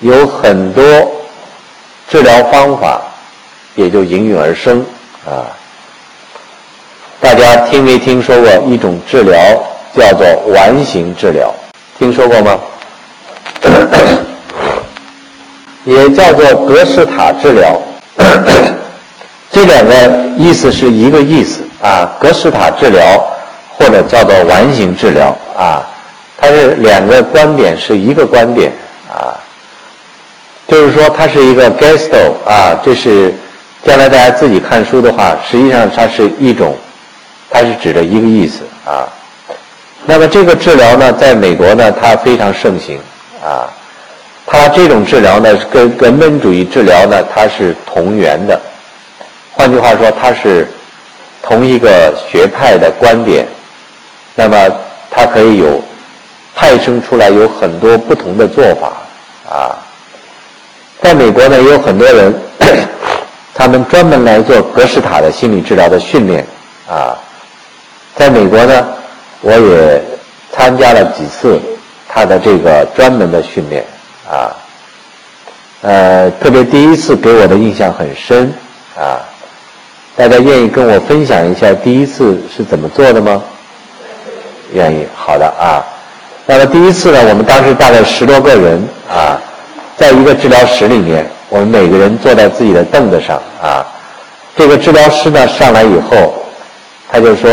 [0.00, 0.82] 有很多
[2.08, 3.02] 治疗方法。
[3.74, 4.82] 也就应运而生
[5.28, 5.44] 啊！
[7.20, 9.38] 大家听没听说过一种治疗
[9.94, 11.54] 叫做完形治疗？
[11.98, 12.58] 听说过吗？
[15.84, 17.78] 也叫做格式塔治疗。
[19.52, 19.94] 这两个
[20.38, 23.02] 意思是一个意思啊，格式塔治疗
[23.76, 25.86] 或者叫做完形治疗啊，
[26.46, 28.70] 它是两个观点是一个观点
[29.10, 29.34] 啊，
[30.68, 33.34] 就是说它是一个 gesto 啊，这是。
[33.82, 36.76] 将来大家自己看书的话，实际上它是一种，
[37.48, 39.06] 它是指的一个意思啊。
[40.04, 42.98] 那么这个治疗呢，在美国呢，它非常盛行
[43.44, 43.70] 啊。
[44.44, 48.60] 它这种治疗呢，跟人本主义治疗呢，它是同源的。
[49.52, 50.66] 换句话说，它是
[51.42, 53.46] 同一个学派的观点。
[54.34, 54.56] 那么
[55.10, 55.80] 它可以有
[56.56, 58.92] 派生出来有很多不同的做法
[59.48, 59.78] 啊。
[61.00, 62.34] 在美国呢，也有很多人。
[63.58, 66.46] 他们专门来做格式塔的心理治疗的训练，
[66.86, 67.16] 啊，
[68.14, 68.86] 在美国呢，
[69.40, 70.02] 我也
[70.52, 71.58] 参加了几次
[72.06, 73.82] 他的这个专门的训练，
[74.30, 74.54] 啊，
[75.80, 78.52] 呃，特别第一次给我的印象很深，
[78.94, 79.24] 啊，
[80.14, 83.42] 大家愿意跟我分享一下第一次是怎么做的吗？
[84.74, 85.80] 愿意，好的啊。
[86.46, 89.36] 那么第一次呢，我们当时大概十多个人啊，
[89.96, 91.26] 在一个治疗室里面。
[91.48, 93.86] 我们每个人坐在自己的凳子上啊，
[94.56, 96.34] 这个治疗师呢上来以后，
[97.08, 97.48] 他就说，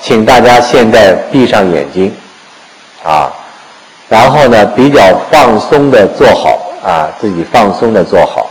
[0.00, 2.10] 请大家现在闭上眼睛，
[3.04, 3.30] 啊，
[4.08, 8.48] 然后呢比较放松的坐好啊，自己放松的坐好。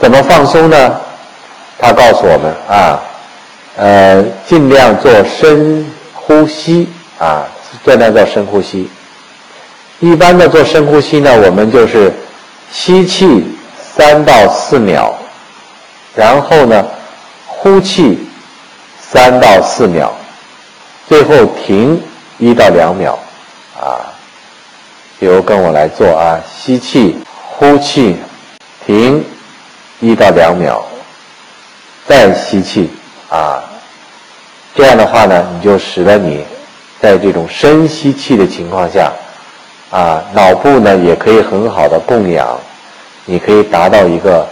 [0.00, 0.96] 怎么放松呢？
[1.78, 3.00] 他告诉我们啊，
[3.76, 6.88] 呃，尽量做深呼吸
[7.20, 7.46] 啊，
[7.84, 8.88] 尽量做深呼吸。
[10.00, 12.12] 一般的做深呼吸呢，我们就是
[12.72, 13.56] 吸气。
[13.92, 15.12] 三到四秒，
[16.14, 16.86] 然后呢，
[17.44, 18.26] 呼气
[18.98, 20.10] 三到四秒，
[21.06, 22.00] 最后停
[22.38, 23.18] 一到两秒，
[23.78, 24.00] 啊，
[25.18, 28.16] 比如跟我来做啊，吸气，呼气，
[28.86, 29.22] 停
[29.98, 30.82] 一到两秒，
[32.06, 32.88] 再吸气
[33.28, 33.62] 啊。
[34.74, 36.46] 这样的话呢，你就使得你
[37.00, 39.10] 在这种深吸气的情况下，
[39.90, 42.58] 啊，脑部呢也可以很好的供氧，
[43.24, 44.46] 你可以达到一个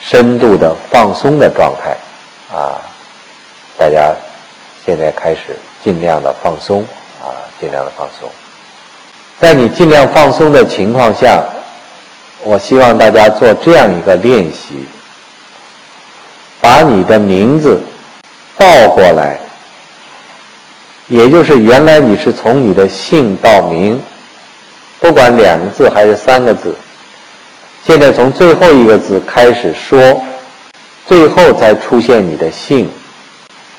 [0.00, 1.96] 深度的放松的状态，
[2.54, 2.76] 啊，
[3.78, 4.14] 大家
[4.84, 6.82] 现在开始尽量的放松，
[7.22, 8.28] 啊，尽量的放松。
[9.40, 11.42] 在你尽量放松的情况下，
[12.42, 14.86] 我希望大家做这样一个练习，
[16.60, 17.82] 把你的名字
[18.58, 19.38] 倒过来。
[21.08, 24.00] 也就是原来你是从你的姓到名，
[24.98, 26.74] 不管两个字还是三个字，
[27.86, 30.20] 现在从最后一个字开始说，
[31.06, 32.90] 最后才出现你的姓，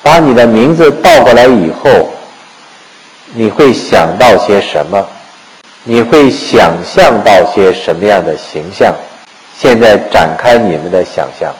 [0.02, 2.10] 把你的名字倒过来以后，
[3.34, 5.06] 你会想到些什么？
[5.84, 8.94] 你会想象到些什么样的形象？
[9.58, 11.54] 现在展开你们的想象。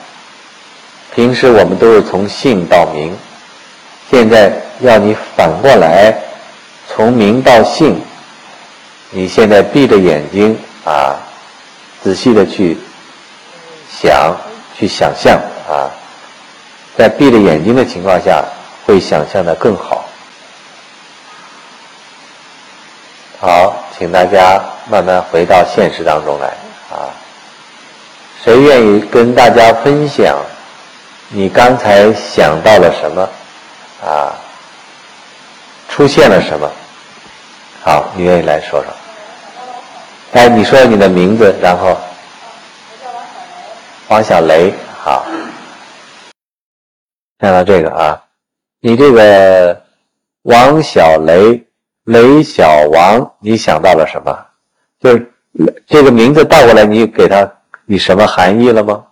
[1.13, 3.15] 平时我们都是从姓到名，
[4.19, 4.51] 现在。
[4.81, 6.13] 要你反过来，
[6.87, 8.01] 从名到姓。
[9.11, 11.17] 你现在闭着眼睛啊，
[12.01, 12.77] 仔细的去
[13.91, 14.33] 想，
[14.77, 15.91] 去想象啊，
[16.97, 18.41] 在闭着眼睛的情况下，
[18.85, 20.05] 会想象的更好。
[23.41, 26.47] 好，请大家慢慢回到现实当中来
[26.89, 27.11] 啊。
[28.45, 30.37] 谁愿意跟大家分享
[31.27, 33.29] 你刚才想到了什么
[34.05, 34.35] 啊？
[35.89, 36.71] 出现了什么？
[37.81, 38.93] 好，你愿意来说说？
[40.33, 41.97] 哎，你说你的名字，然后。
[44.07, 44.73] 王小雷。
[45.01, 45.25] 好。
[47.39, 48.21] 看到这个啊，
[48.79, 49.81] 你这个
[50.43, 51.65] 王小雷，
[52.03, 54.45] 雷小王，你想到了什么？
[54.99, 55.31] 就是
[55.87, 57.49] 这个名字倒过来，你给他
[57.85, 59.03] 你什么含义了吗？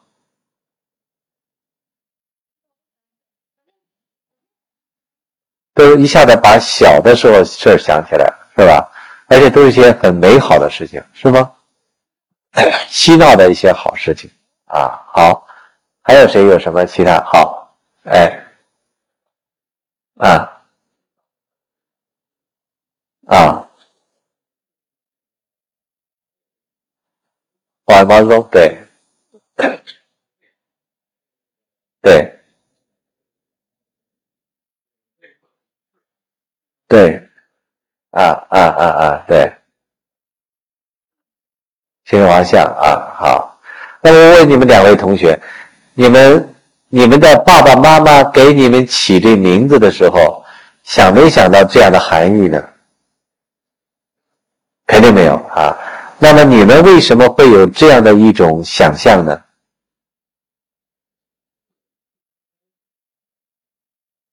[5.77, 8.25] 都一下子把小的时候事儿想起来，
[8.57, 8.91] 是吧？
[9.27, 11.51] 而且都是一些很美好的事情，是吗？
[12.89, 14.29] 嬉闹的一些好事情
[14.65, 15.05] 啊。
[15.13, 15.45] 好，
[16.01, 17.21] 还有谁有什么其他？
[17.23, 18.43] 好，哎，
[20.17, 20.63] 啊，
[23.27, 23.67] 啊，
[27.85, 28.77] 王王松，对，
[29.55, 29.79] 对。
[36.87, 37.21] 对，
[38.11, 39.53] 啊啊啊啊，对，
[42.05, 43.59] 秦王像啊，好。
[44.01, 45.37] 那我问你们两位同学，
[45.93, 46.55] 你们
[46.87, 50.45] 你们的爸爸妈妈给你们起这名字的时候，
[50.83, 52.63] 想没想到这样的含义呢？
[54.85, 55.77] 肯定没有啊。
[56.19, 59.43] 那么你们为什么会有这样的一种想象呢？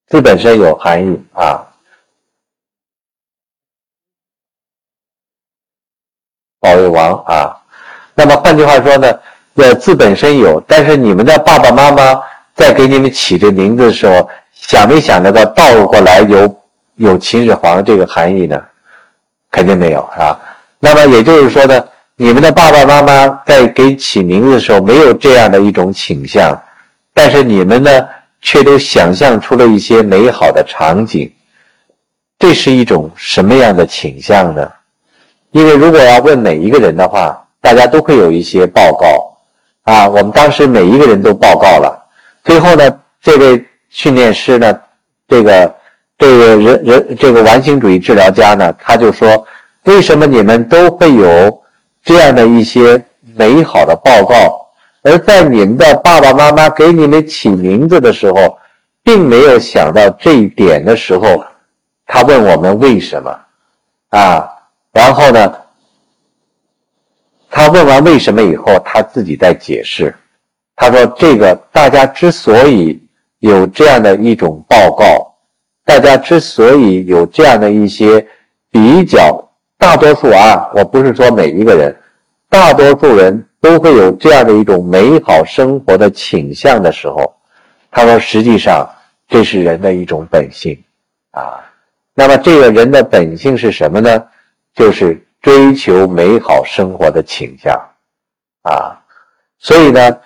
[0.07, 1.74] 字本身有含义啊。
[6.65, 7.55] 保卫王啊，
[8.15, 9.13] 那么换句话说呢，
[9.57, 12.19] 呃，字本身有，但是你们的爸爸妈妈
[12.55, 16.63] 在给你们起这名字的时候，想没想得到倒过来有
[16.95, 18.59] 有秦始皇这个含义呢？
[19.51, 20.41] 肯定没有，是吧？
[20.81, 21.85] 那么也就是说呢，
[22.17, 26.59] 你们的爸爸妈妈在给起名字的时候没有这样的一种倾向，
[27.13, 27.91] 但是你们呢，
[28.41, 31.31] 却都想象出了一些美好的场景，
[32.39, 34.67] 这是一种什么样的倾向呢？
[35.55, 39.07] 因为如果要问每一个人的话，大家都会有一些报告
[39.85, 40.09] 啊。
[40.09, 41.97] 我们当时每一个人都报告了，
[42.43, 42.91] 最后呢，
[43.23, 44.77] 这位训练师呢，
[45.29, 45.75] 这个
[46.19, 49.47] 这个人人这个完形主义治疗家呢，他就说：
[49.85, 51.63] 为什么你们都会有
[52.03, 53.01] 这样的一些
[53.37, 54.67] 美好的报告，
[55.03, 58.59] 而在你们的爸爸妈妈给你们起名字的时候，
[59.05, 61.45] 并没有想到这一点的时候，
[62.09, 63.39] 他问我们为什么
[64.11, 64.51] 啊？
[64.95, 65.55] 然后呢，
[67.51, 70.15] 他问完为什么以后，他自己在解释。
[70.77, 73.01] 他说：“这个大家之所以
[73.41, 75.35] 有这样的一种报告，
[75.85, 78.25] 大家之所以有这样的一些
[78.71, 81.95] 比较，大多数啊，我不是说每一个人，
[82.49, 87.35] 大多数人都会有这样的一种美好生活的倾向的时候，
[87.91, 88.89] 他说，实际上
[89.29, 90.81] 这是人的一种本性
[91.33, 91.61] 啊。
[92.15, 94.25] 那么这个人的本性是什么呢？”
[94.75, 97.73] 就是追求美好生活的倾向，
[98.63, 99.01] 啊，
[99.59, 100.21] 所以呢，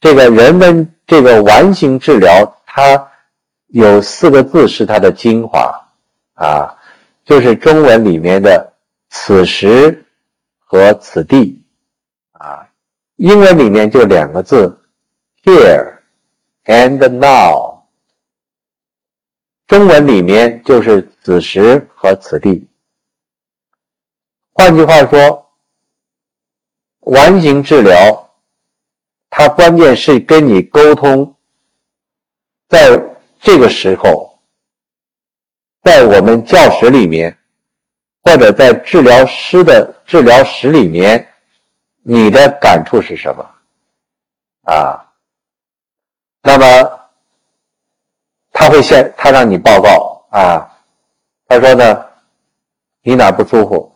[0.00, 3.10] 这个人们这个完形治疗，它
[3.68, 5.72] 有四个字是它的精华，
[6.34, 6.76] 啊，
[7.24, 8.74] 就是中文里面的
[9.08, 10.04] “此时
[10.58, 11.64] 和此地
[12.32, 12.68] 啊，
[13.16, 14.82] 英文里面就两个字
[15.44, 15.98] ，here
[16.66, 17.74] and now。
[19.66, 22.68] 中文里面就是此时和此地。
[24.54, 25.50] 换句话说，
[27.00, 28.30] 完形治疗，
[29.28, 31.34] 它关键是跟你沟通，
[32.68, 32.98] 在
[33.40, 34.38] 这个时候，
[35.82, 37.36] 在我们教室里面，
[38.22, 41.28] 或者在治疗师的治疗室里面，
[42.02, 43.44] 你的感触是什么？
[44.62, 45.12] 啊，
[46.42, 47.00] 那么。
[48.56, 50.78] 他会先，他让你报告啊，
[51.48, 52.06] 他说呢，
[53.02, 53.93] 你哪不舒服？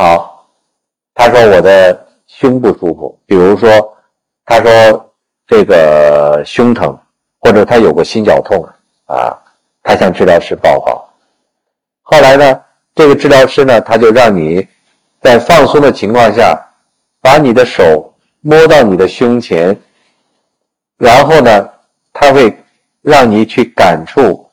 [0.00, 0.48] 好，
[1.14, 3.68] 他说我的胸不舒服，比如说，
[4.46, 5.12] 他说
[5.46, 6.98] 这个胸疼，
[7.38, 8.66] 或者他有个心绞痛
[9.04, 9.36] 啊，
[9.82, 11.06] 他向治疗师报告。
[12.00, 12.62] 后来呢，
[12.94, 14.66] 这个治疗师呢，他就让你
[15.20, 16.58] 在放松的情况下，
[17.20, 19.78] 把你的手摸到你的胸前，
[20.96, 21.68] 然后呢，
[22.14, 22.56] 他会。
[23.02, 24.50] 让你去感触，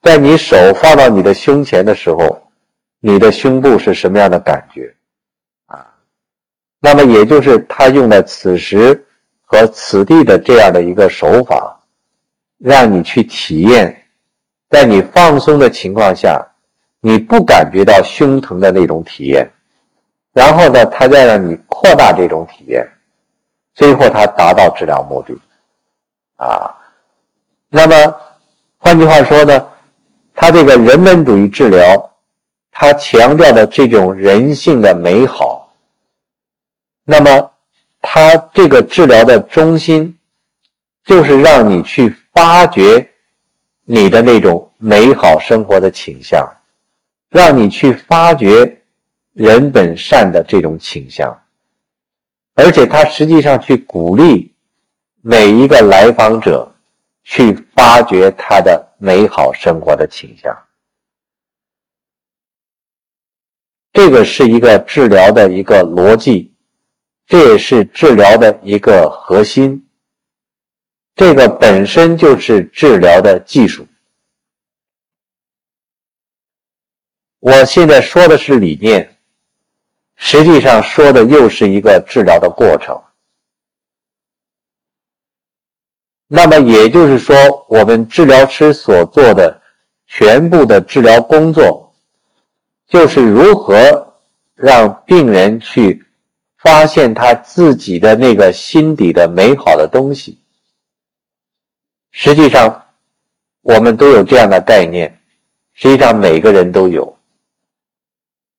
[0.00, 2.43] 在你手放到你的胸前的时候，
[3.06, 4.94] 你的胸部是什么样的感觉？
[5.66, 5.84] 啊，
[6.80, 9.06] 那么也就是他用的此时
[9.42, 11.78] 和此地的这样的一个手法，
[12.56, 13.94] 让你去体验，
[14.70, 16.42] 在你放松的情况下，
[17.00, 19.46] 你不感觉到胸疼的那种体验，
[20.32, 22.90] 然后呢，他再让你扩大这种体验，
[23.74, 25.36] 最后他达到治疗目的，
[26.36, 26.74] 啊。
[27.68, 28.16] 那么，
[28.78, 29.68] 换句话说呢，
[30.34, 32.10] 他这个人本主义治疗，
[32.74, 35.72] 他强调的这种人性的美好。
[37.04, 37.52] 那么，
[38.02, 40.18] 他这个治疗的中心，
[41.04, 43.08] 就是让你去发掘
[43.84, 46.44] 你的那种美好生活的倾向，
[47.30, 48.82] 让你去发掘
[49.32, 51.40] 人本善的这种倾向，
[52.56, 54.52] 而且他实际上去鼓励
[55.22, 56.70] 每一个来访者。
[57.26, 60.54] 去发掘他的美好生活的倾向，
[63.94, 66.52] 这个是一个治疗的一个逻辑，
[67.26, 69.86] 这也是治疗的一个核心，
[71.14, 73.86] 这个本身就是治疗的技术。
[77.38, 79.16] 我现在说的是理念，
[80.16, 83.00] 实际上说的又是一个治疗的过程。
[86.26, 87.36] 那么也就是说，
[87.68, 89.62] 我们治疗师所做的
[90.08, 91.83] 全部的治疗工作，
[92.86, 94.14] 就是如何
[94.54, 96.04] 让病人去
[96.58, 100.38] 发现他自己的那个心底的美好的东西。
[102.10, 102.86] 实际上，
[103.62, 105.20] 我们都有这样的概念，
[105.72, 107.18] 实际上每个人都有。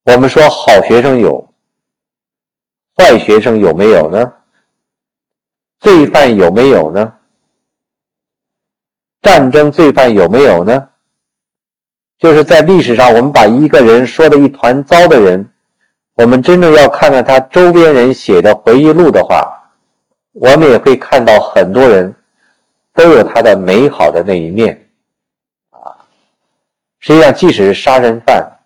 [0.04, 1.54] 我们说好学生有，
[2.96, 4.34] 坏学生有没有呢？
[5.80, 7.14] 罪犯有没有呢？
[9.22, 10.90] 战争罪犯有没有呢？
[12.18, 15.48] 就是在历史上，我们把一个人说的一团糟的人，
[16.16, 19.70] 我们真正要看看他周边人写的回忆录的话，
[20.32, 22.16] 我们也会看到很多人
[22.94, 24.88] 都有他的美好的那一面
[25.72, 25.92] 啊。
[27.00, 28.60] 实际上，即使是杀人犯，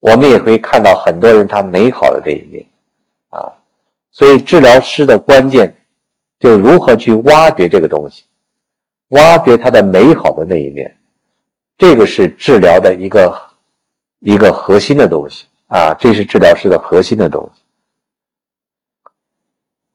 [0.00, 2.66] 我们也会看到很多人他美好的那一面
[3.30, 3.52] 啊。
[4.10, 5.74] 所以，治疗师的关键
[6.40, 8.24] 就如何去挖掘这个东西。
[9.08, 10.96] 挖掘他的美好的那一面，
[11.76, 13.50] 这个是治疗的一个
[14.20, 17.62] 一个核心的东西啊，这是治疗师的核心的东西。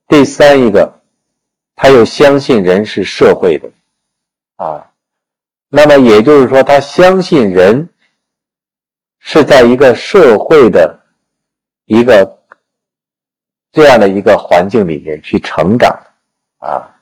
[0.07, 1.01] 第三一个，
[1.75, 3.71] 他又相信人是社会的
[4.57, 4.91] 啊，
[5.69, 7.89] 那么也就是说，他相信人
[9.19, 10.99] 是在一个社会的
[11.85, 12.43] 一个
[13.71, 15.97] 这样的一个环境里面去成长
[16.57, 16.99] 啊，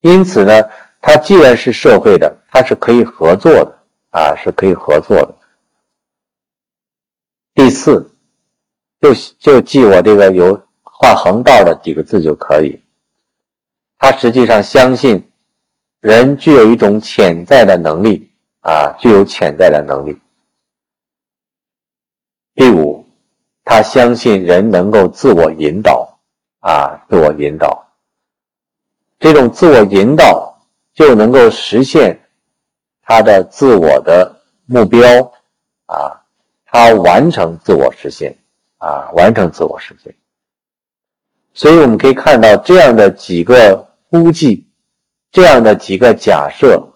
[0.00, 0.62] 因此呢。
[1.06, 3.78] 它既然是社会的，它是可以合作的
[4.10, 5.34] 啊，是可以合作的。
[7.52, 8.10] 第四，
[9.02, 12.80] 就就记我这个有画横道的几个字就可以。
[13.98, 15.30] 他实际上相信
[16.00, 18.30] 人具有一种潜在的能力
[18.62, 20.18] 啊，具有潜在的能力。
[22.54, 23.06] 第五，
[23.62, 26.18] 他相信人能够自我引导
[26.60, 27.86] 啊，自我引导。
[29.18, 30.52] 这种自我引导。
[30.94, 32.18] 就能够实现
[33.02, 35.32] 他的自我的目标
[35.86, 36.22] 啊，
[36.64, 38.36] 他完成自我实现
[38.78, 40.14] 啊，完成自我实现。
[41.52, 44.66] 所以我们可以看到这样的几个估计，
[45.30, 46.88] 这样的几个假设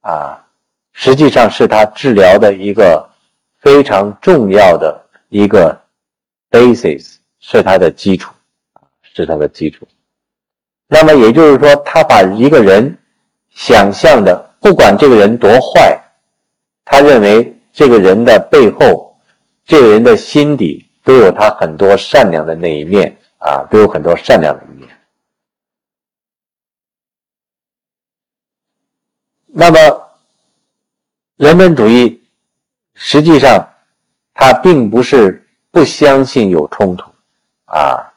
[0.00, 0.46] 啊，
[0.92, 3.08] 实际上是他治疗的一个
[3.58, 5.78] 非常重要的一个
[6.50, 8.32] basis，是他的基础，
[9.02, 9.86] 是他的基础。
[10.86, 12.98] 那么也就是说，他把一个人
[13.58, 16.00] 想象的，不管这个人多坏，
[16.84, 19.18] 他认为这个人的背后，
[19.66, 24.88] 这个人的心底都有他很多善良的那一面啊，都有很多善良的一面。
[29.48, 30.08] 那么，
[31.36, 32.22] 人本主义
[32.94, 33.68] 实际上，
[34.34, 37.10] 他并不是不相信有冲突
[37.64, 38.14] 啊。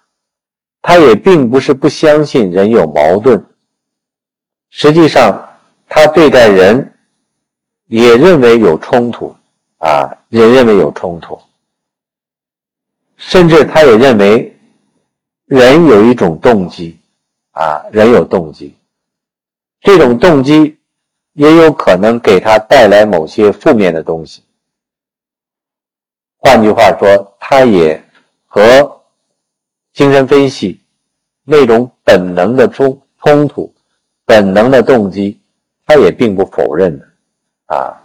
[0.84, 3.44] 他也并不是不相信人有矛盾，
[4.72, 5.58] 实际上，
[5.88, 6.98] 他对待人
[7.88, 9.36] 也认为有冲突，
[9.78, 11.40] 啊，也认为有冲突，
[13.18, 14.58] 甚至他也认为
[15.46, 16.98] 人有一种动机，
[17.52, 18.76] 啊，人有动机，
[19.82, 20.80] 这种动机
[21.34, 24.42] 也有可能给他带来某些负面的东西。
[26.38, 28.04] 换句话说，他也
[28.48, 28.98] 和。
[29.94, 30.80] 精神分析
[31.44, 33.76] 那种本能的冲冲突、
[34.32, 35.38] 本能的动机，
[35.86, 37.06] 他也并不否认的
[37.66, 38.02] 啊。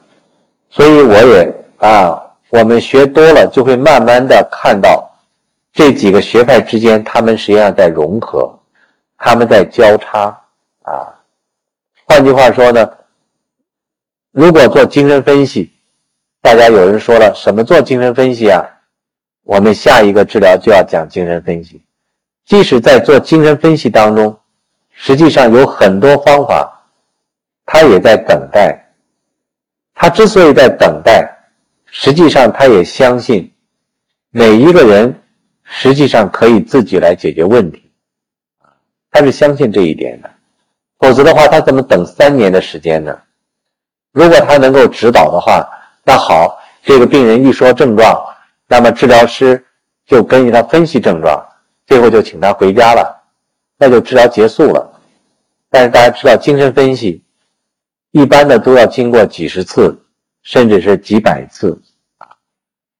[0.68, 2.20] 所以我也啊，
[2.50, 5.08] 我们学多了就会慢慢的看到
[5.72, 8.58] 这几个学派之间，他们实际上在融合，
[9.16, 10.36] 他们在交叉
[10.82, 11.14] 啊。
[12.06, 12.90] 换句话说呢，
[14.32, 15.70] 如果做精神分析，
[16.42, 18.66] 大家有人说了，什么做精神分析啊？
[19.44, 21.80] 我们下一个治疗就要讲精神分析，
[22.44, 24.36] 即使在做精神分析当中，
[24.98, 26.84] 实际上有很多方法，
[27.64, 28.82] 他也在等待。
[29.94, 31.26] 他之所以在等待，
[31.86, 33.52] 实际上他也相信
[34.30, 35.22] 每一个人
[35.62, 37.90] 实际上可以自己来解决问题，
[39.10, 40.30] 他是相信这一点的。
[40.98, 43.16] 否则的话，他怎么等三年的时间呢？
[44.12, 45.68] 如果他能够指导的话，
[46.04, 48.18] 那好，这个病人一说症状。
[48.68, 49.64] 那么治疗师
[50.06, 51.46] 就根据他分析症状，
[51.86, 53.15] 最后就请他回家了，
[53.78, 55.00] 那就治疗结束了。
[55.70, 57.22] 但是大家知道，精神分析
[58.10, 59.98] 一般的都要经过几十次，
[60.42, 61.80] 甚至是几百次
[62.18, 62.28] 啊。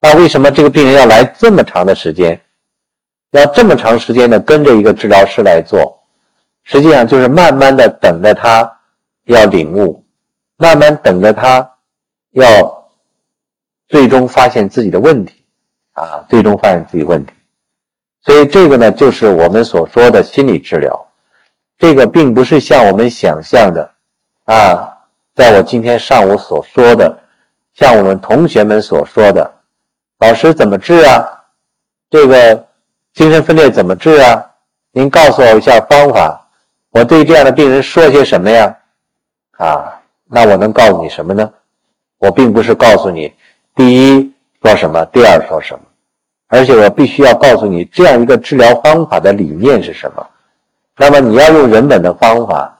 [0.01, 2.41] 那为什么这个病人要来这么长的时间，
[3.31, 6.03] 要这么长时间的跟着一个治疗师来做？
[6.64, 8.81] 实际上就是慢慢的等着他
[9.24, 10.05] 要领悟，
[10.57, 11.70] 慢慢等着他
[12.33, 12.91] 要
[13.89, 15.45] 最终发现自己的问题。
[15.93, 17.33] 啊，最终发现自己问题，
[18.27, 21.07] 所以这个呢，就是我们所说的心理治疗。
[21.79, 23.89] 这个并不是像我们想象的，
[24.47, 24.99] 啊，
[25.33, 27.16] 在我今天上午所说的，
[27.74, 29.49] 像我们同学们所说的，
[30.18, 31.24] 老师怎么治啊？
[32.11, 32.66] 这个
[33.14, 34.45] 精神分裂怎么治啊？
[34.91, 36.49] 您告诉我一下方法，
[36.91, 38.77] 我对这样的病人说些什么呀？
[39.59, 41.49] 啊，那我能告诉你什么呢？
[42.18, 43.33] 我并不是告诉你，
[43.77, 45.81] 第一说什么，第二说什么。
[46.49, 50.26] 而且我必须要告诉你，这样一个治疗方法的理念是什么。
[50.97, 52.78] 那么你要用人本的方法，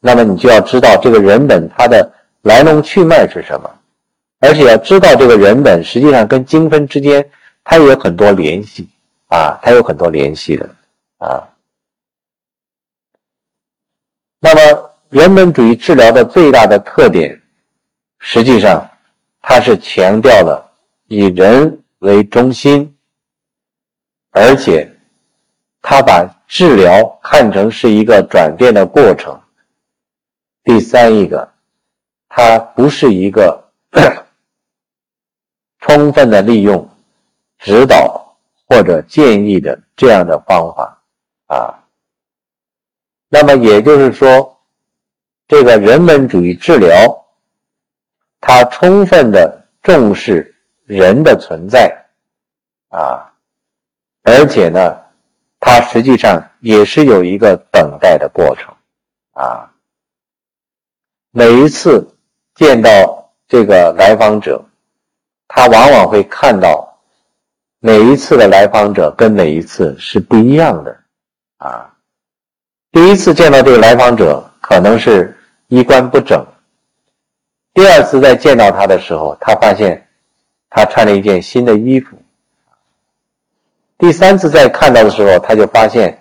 [0.00, 2.12] 那么你就要知道这个人本它的
[2.42, 3.70] 来龙去脉是什么，
[4.40, 7.30] 而且要知道这个人本实际上跟精分之间
[7.62, 8.88] 它有很多联系
[9.28, 10.68] 啊，它有很多联系的
[11.18, 11.48] 啊。
[14.40, 17.40] 那么人本主义治疗的最大的特点，
[18.18, 18.90] 实际上
[19.40, 20.70] 它是强调了
[21.06, 22.93] 以人为中心。
[24.36, 24.90] 而且，
[25.80, 29.40] 他把治疗看成是一个转变的过程。
[30.64, 31.52] 第三一个，
[32.28, 33.70] 它不是一个
[35.78, 36.90] 充分的利用
[37.58, 41.00] 指导或者建议的这样的方法
[41.46, 41.84] 啊。
[43.28, 44.58] 那么也就是说，
[45.46, 47.24] 这个人本主义治疗，
[48.40, 50.56] 它充分的重视
[50.86, 52.06] 人的存在
[52.88, 53.30] 啊。
[54.26, 54.96] 而且呢，
[55.60, 58.74] 它实际上也是有一个等待的过程，
[59.34, 59.70] 啊，
[61.30, 62.16] 每一次
[62.54, 64.64] 见到这个来访者，
[65.46, 66.98] 他往往会看到
[67.80, 70.98] 每一次的来访者跟每一次是不一样的，
[71.58, 71.94] 啊，
[72.92, 75.36] 第一次见到这个来访者可能是
[75.68, 76.42] 衣冠不整，
[77.74, 80.08] 第二次再见到他的时候，他发现
[80.70, 82.16] 他穿了一件新的衣服。
[84.04, 86.18] 第三次再看到的时候，他就发现，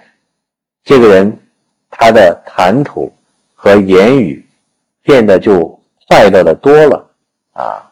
[0.85, 1.37] 这个人
[1.89, 3.13] 他的谈吐
[3.53, 4.45] 和言语
[5.01, 5.77] 变得就
[6.07, 7.11] 快乐的多了
[7.51, 7.91] 啊。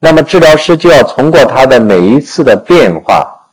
[0.00, 3.48] 那么治疗师就要通过他的每一次的变化，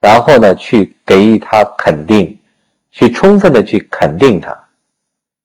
[0.00, 2.38] 然后呢去给予他肯定，
[2.90, 4.64] 去充分的去肯定他，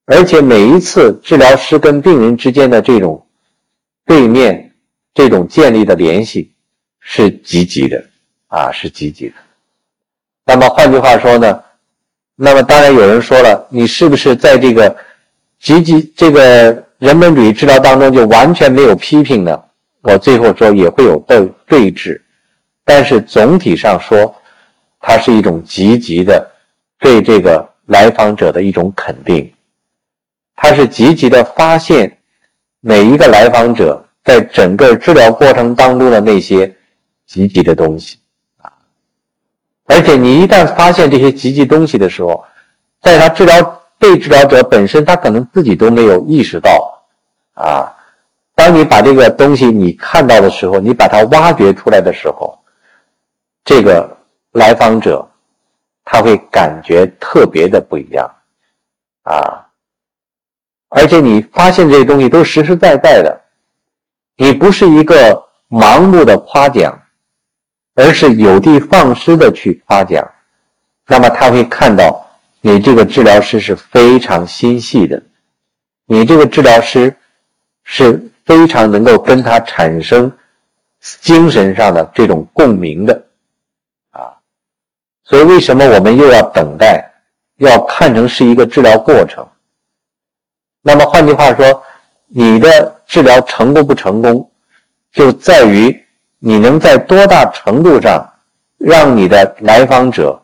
[0.06, 3.28] 而且每一次治疗师跟病人之间的这种
[4.06, 4.72] 对面
[5.14, 6.54] 这种建立的联系
[7.02, 8.06] 是积极的
[8.48, 9.36] 啊，是积极的。
[10.48, 11.62] 那么换句话说呢，
[12.38, 14.96] 那么当然有人说了，你是不是在这个
[15.60, 19.62] 积极这个人本主义治疗当中就完全没有批评呢？
[20.02, 22.22] 我最后说也会有对对峙，
[22.86, 24.34] 但是总体上说，
[25.02, 26.50] 它是一种积极的
[26.98, 29.52] 对这个来访者的一种肯定，
[30.56, 32.18] 它是积极的发现
[32.80, 36.74] 每一个来访者在整个治疗过程当中的那些
[37.26, 38.18] 积极的东西，
[39.88, 42.46] 而且你一旦发现这些积极东西的时候，
[43.02, 47.04] 在他治疗被治疗者本身，他可能自己都没有意识到
[47.54, 47.94] 啊。
[48.54, 52.60] 当你把这个东西你看到的时候，你把它挖掘出来的时候，
[53.64, 54.18] 这个
[54.52, 55.28] 来访者
[56.04, 58.30] 他会感觉特别的不一样
[59.24, 59.66] 啊！
[60.90, 63.42] 而且你发现这些东西都实实在在的，
[64.38, 66.98] 你不是一个盲目的夸奖，
[67.98, 70.26] 而是有的放矢的去夸奖，
[71.06, 72.26] 那么他会看到
[72.62, 75.22] 你这个治疗师是非常心细的，
[76.06, 77.14] 你这个治疗师
[77.84, 78.32] 是。
[78.48, 80.32] 非常能够跟他产生
[81.02, 83.26] 精神上的这种共鸣的
[84.12, 84.32] 啊，
[85.26, 87.12] 所以为什么我们又要等待，
[87.58, 89.46] 要看成是一个治疗过程？
[90.82, 91.84] 那么换句话说，
[92.28, 94.50] 你的治疗成功不成功，
[95.12, 96.07] 就在于
[96.40, 98.34] 你能在多大程度上
[98.78, 100.40] 让你的来访者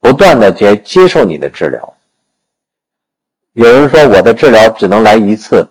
[0.00, 1.94] 不断的接接受你的治疗。
[3.52, 5.66] 有人说我的治疗只能来一次。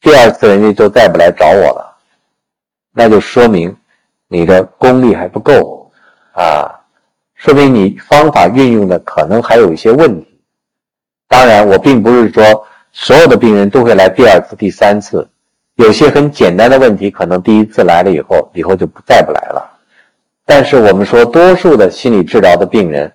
[0.00, 1.96] 第二次人家就再不来找我了，
[2.92, 3.74] 那就说明
[4.28, 5.90] 你的功力还不够
[6.32, 6.68] 啊，
[7.34, 10.38] 说明你方法运用的可能还有一些问题。
[11.26, 15.26] 当然，我并不是说所有的病人都会来第二次、第三次，
[15.76, 19.70] 有些很简单的问题，可能第一次来了以后，以后就不再不来了。
[20.46, 23.12] 但是我们说，多数的心理治疗的病人，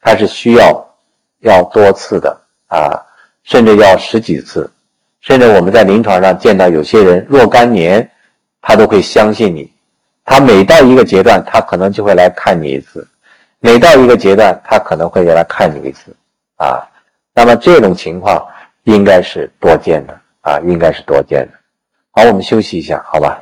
[0.00, 0.94] 他是需要
[1.40, 2.96] 要多次的啊，
[3.42, 4.70] 甚至要十几次。
[5.20, 8.08] 甚至我们在临床上见到有些人若干年，
[8.62, 9.70] 他都会相信你。
[10.24, 13.00] 他每到一个阶段，他可能就会来看你一次；
[13.60, 16.14] 每到一个阶段，他可能会来看你一次。
[16.56, 16.88] 啊，
[17.34, 18.46] 那么这种情况
[18.84, 21.57] 应该是多见的啊，应该是多见的。
[22.18, 23.40] 好，我们休息一下，好吧。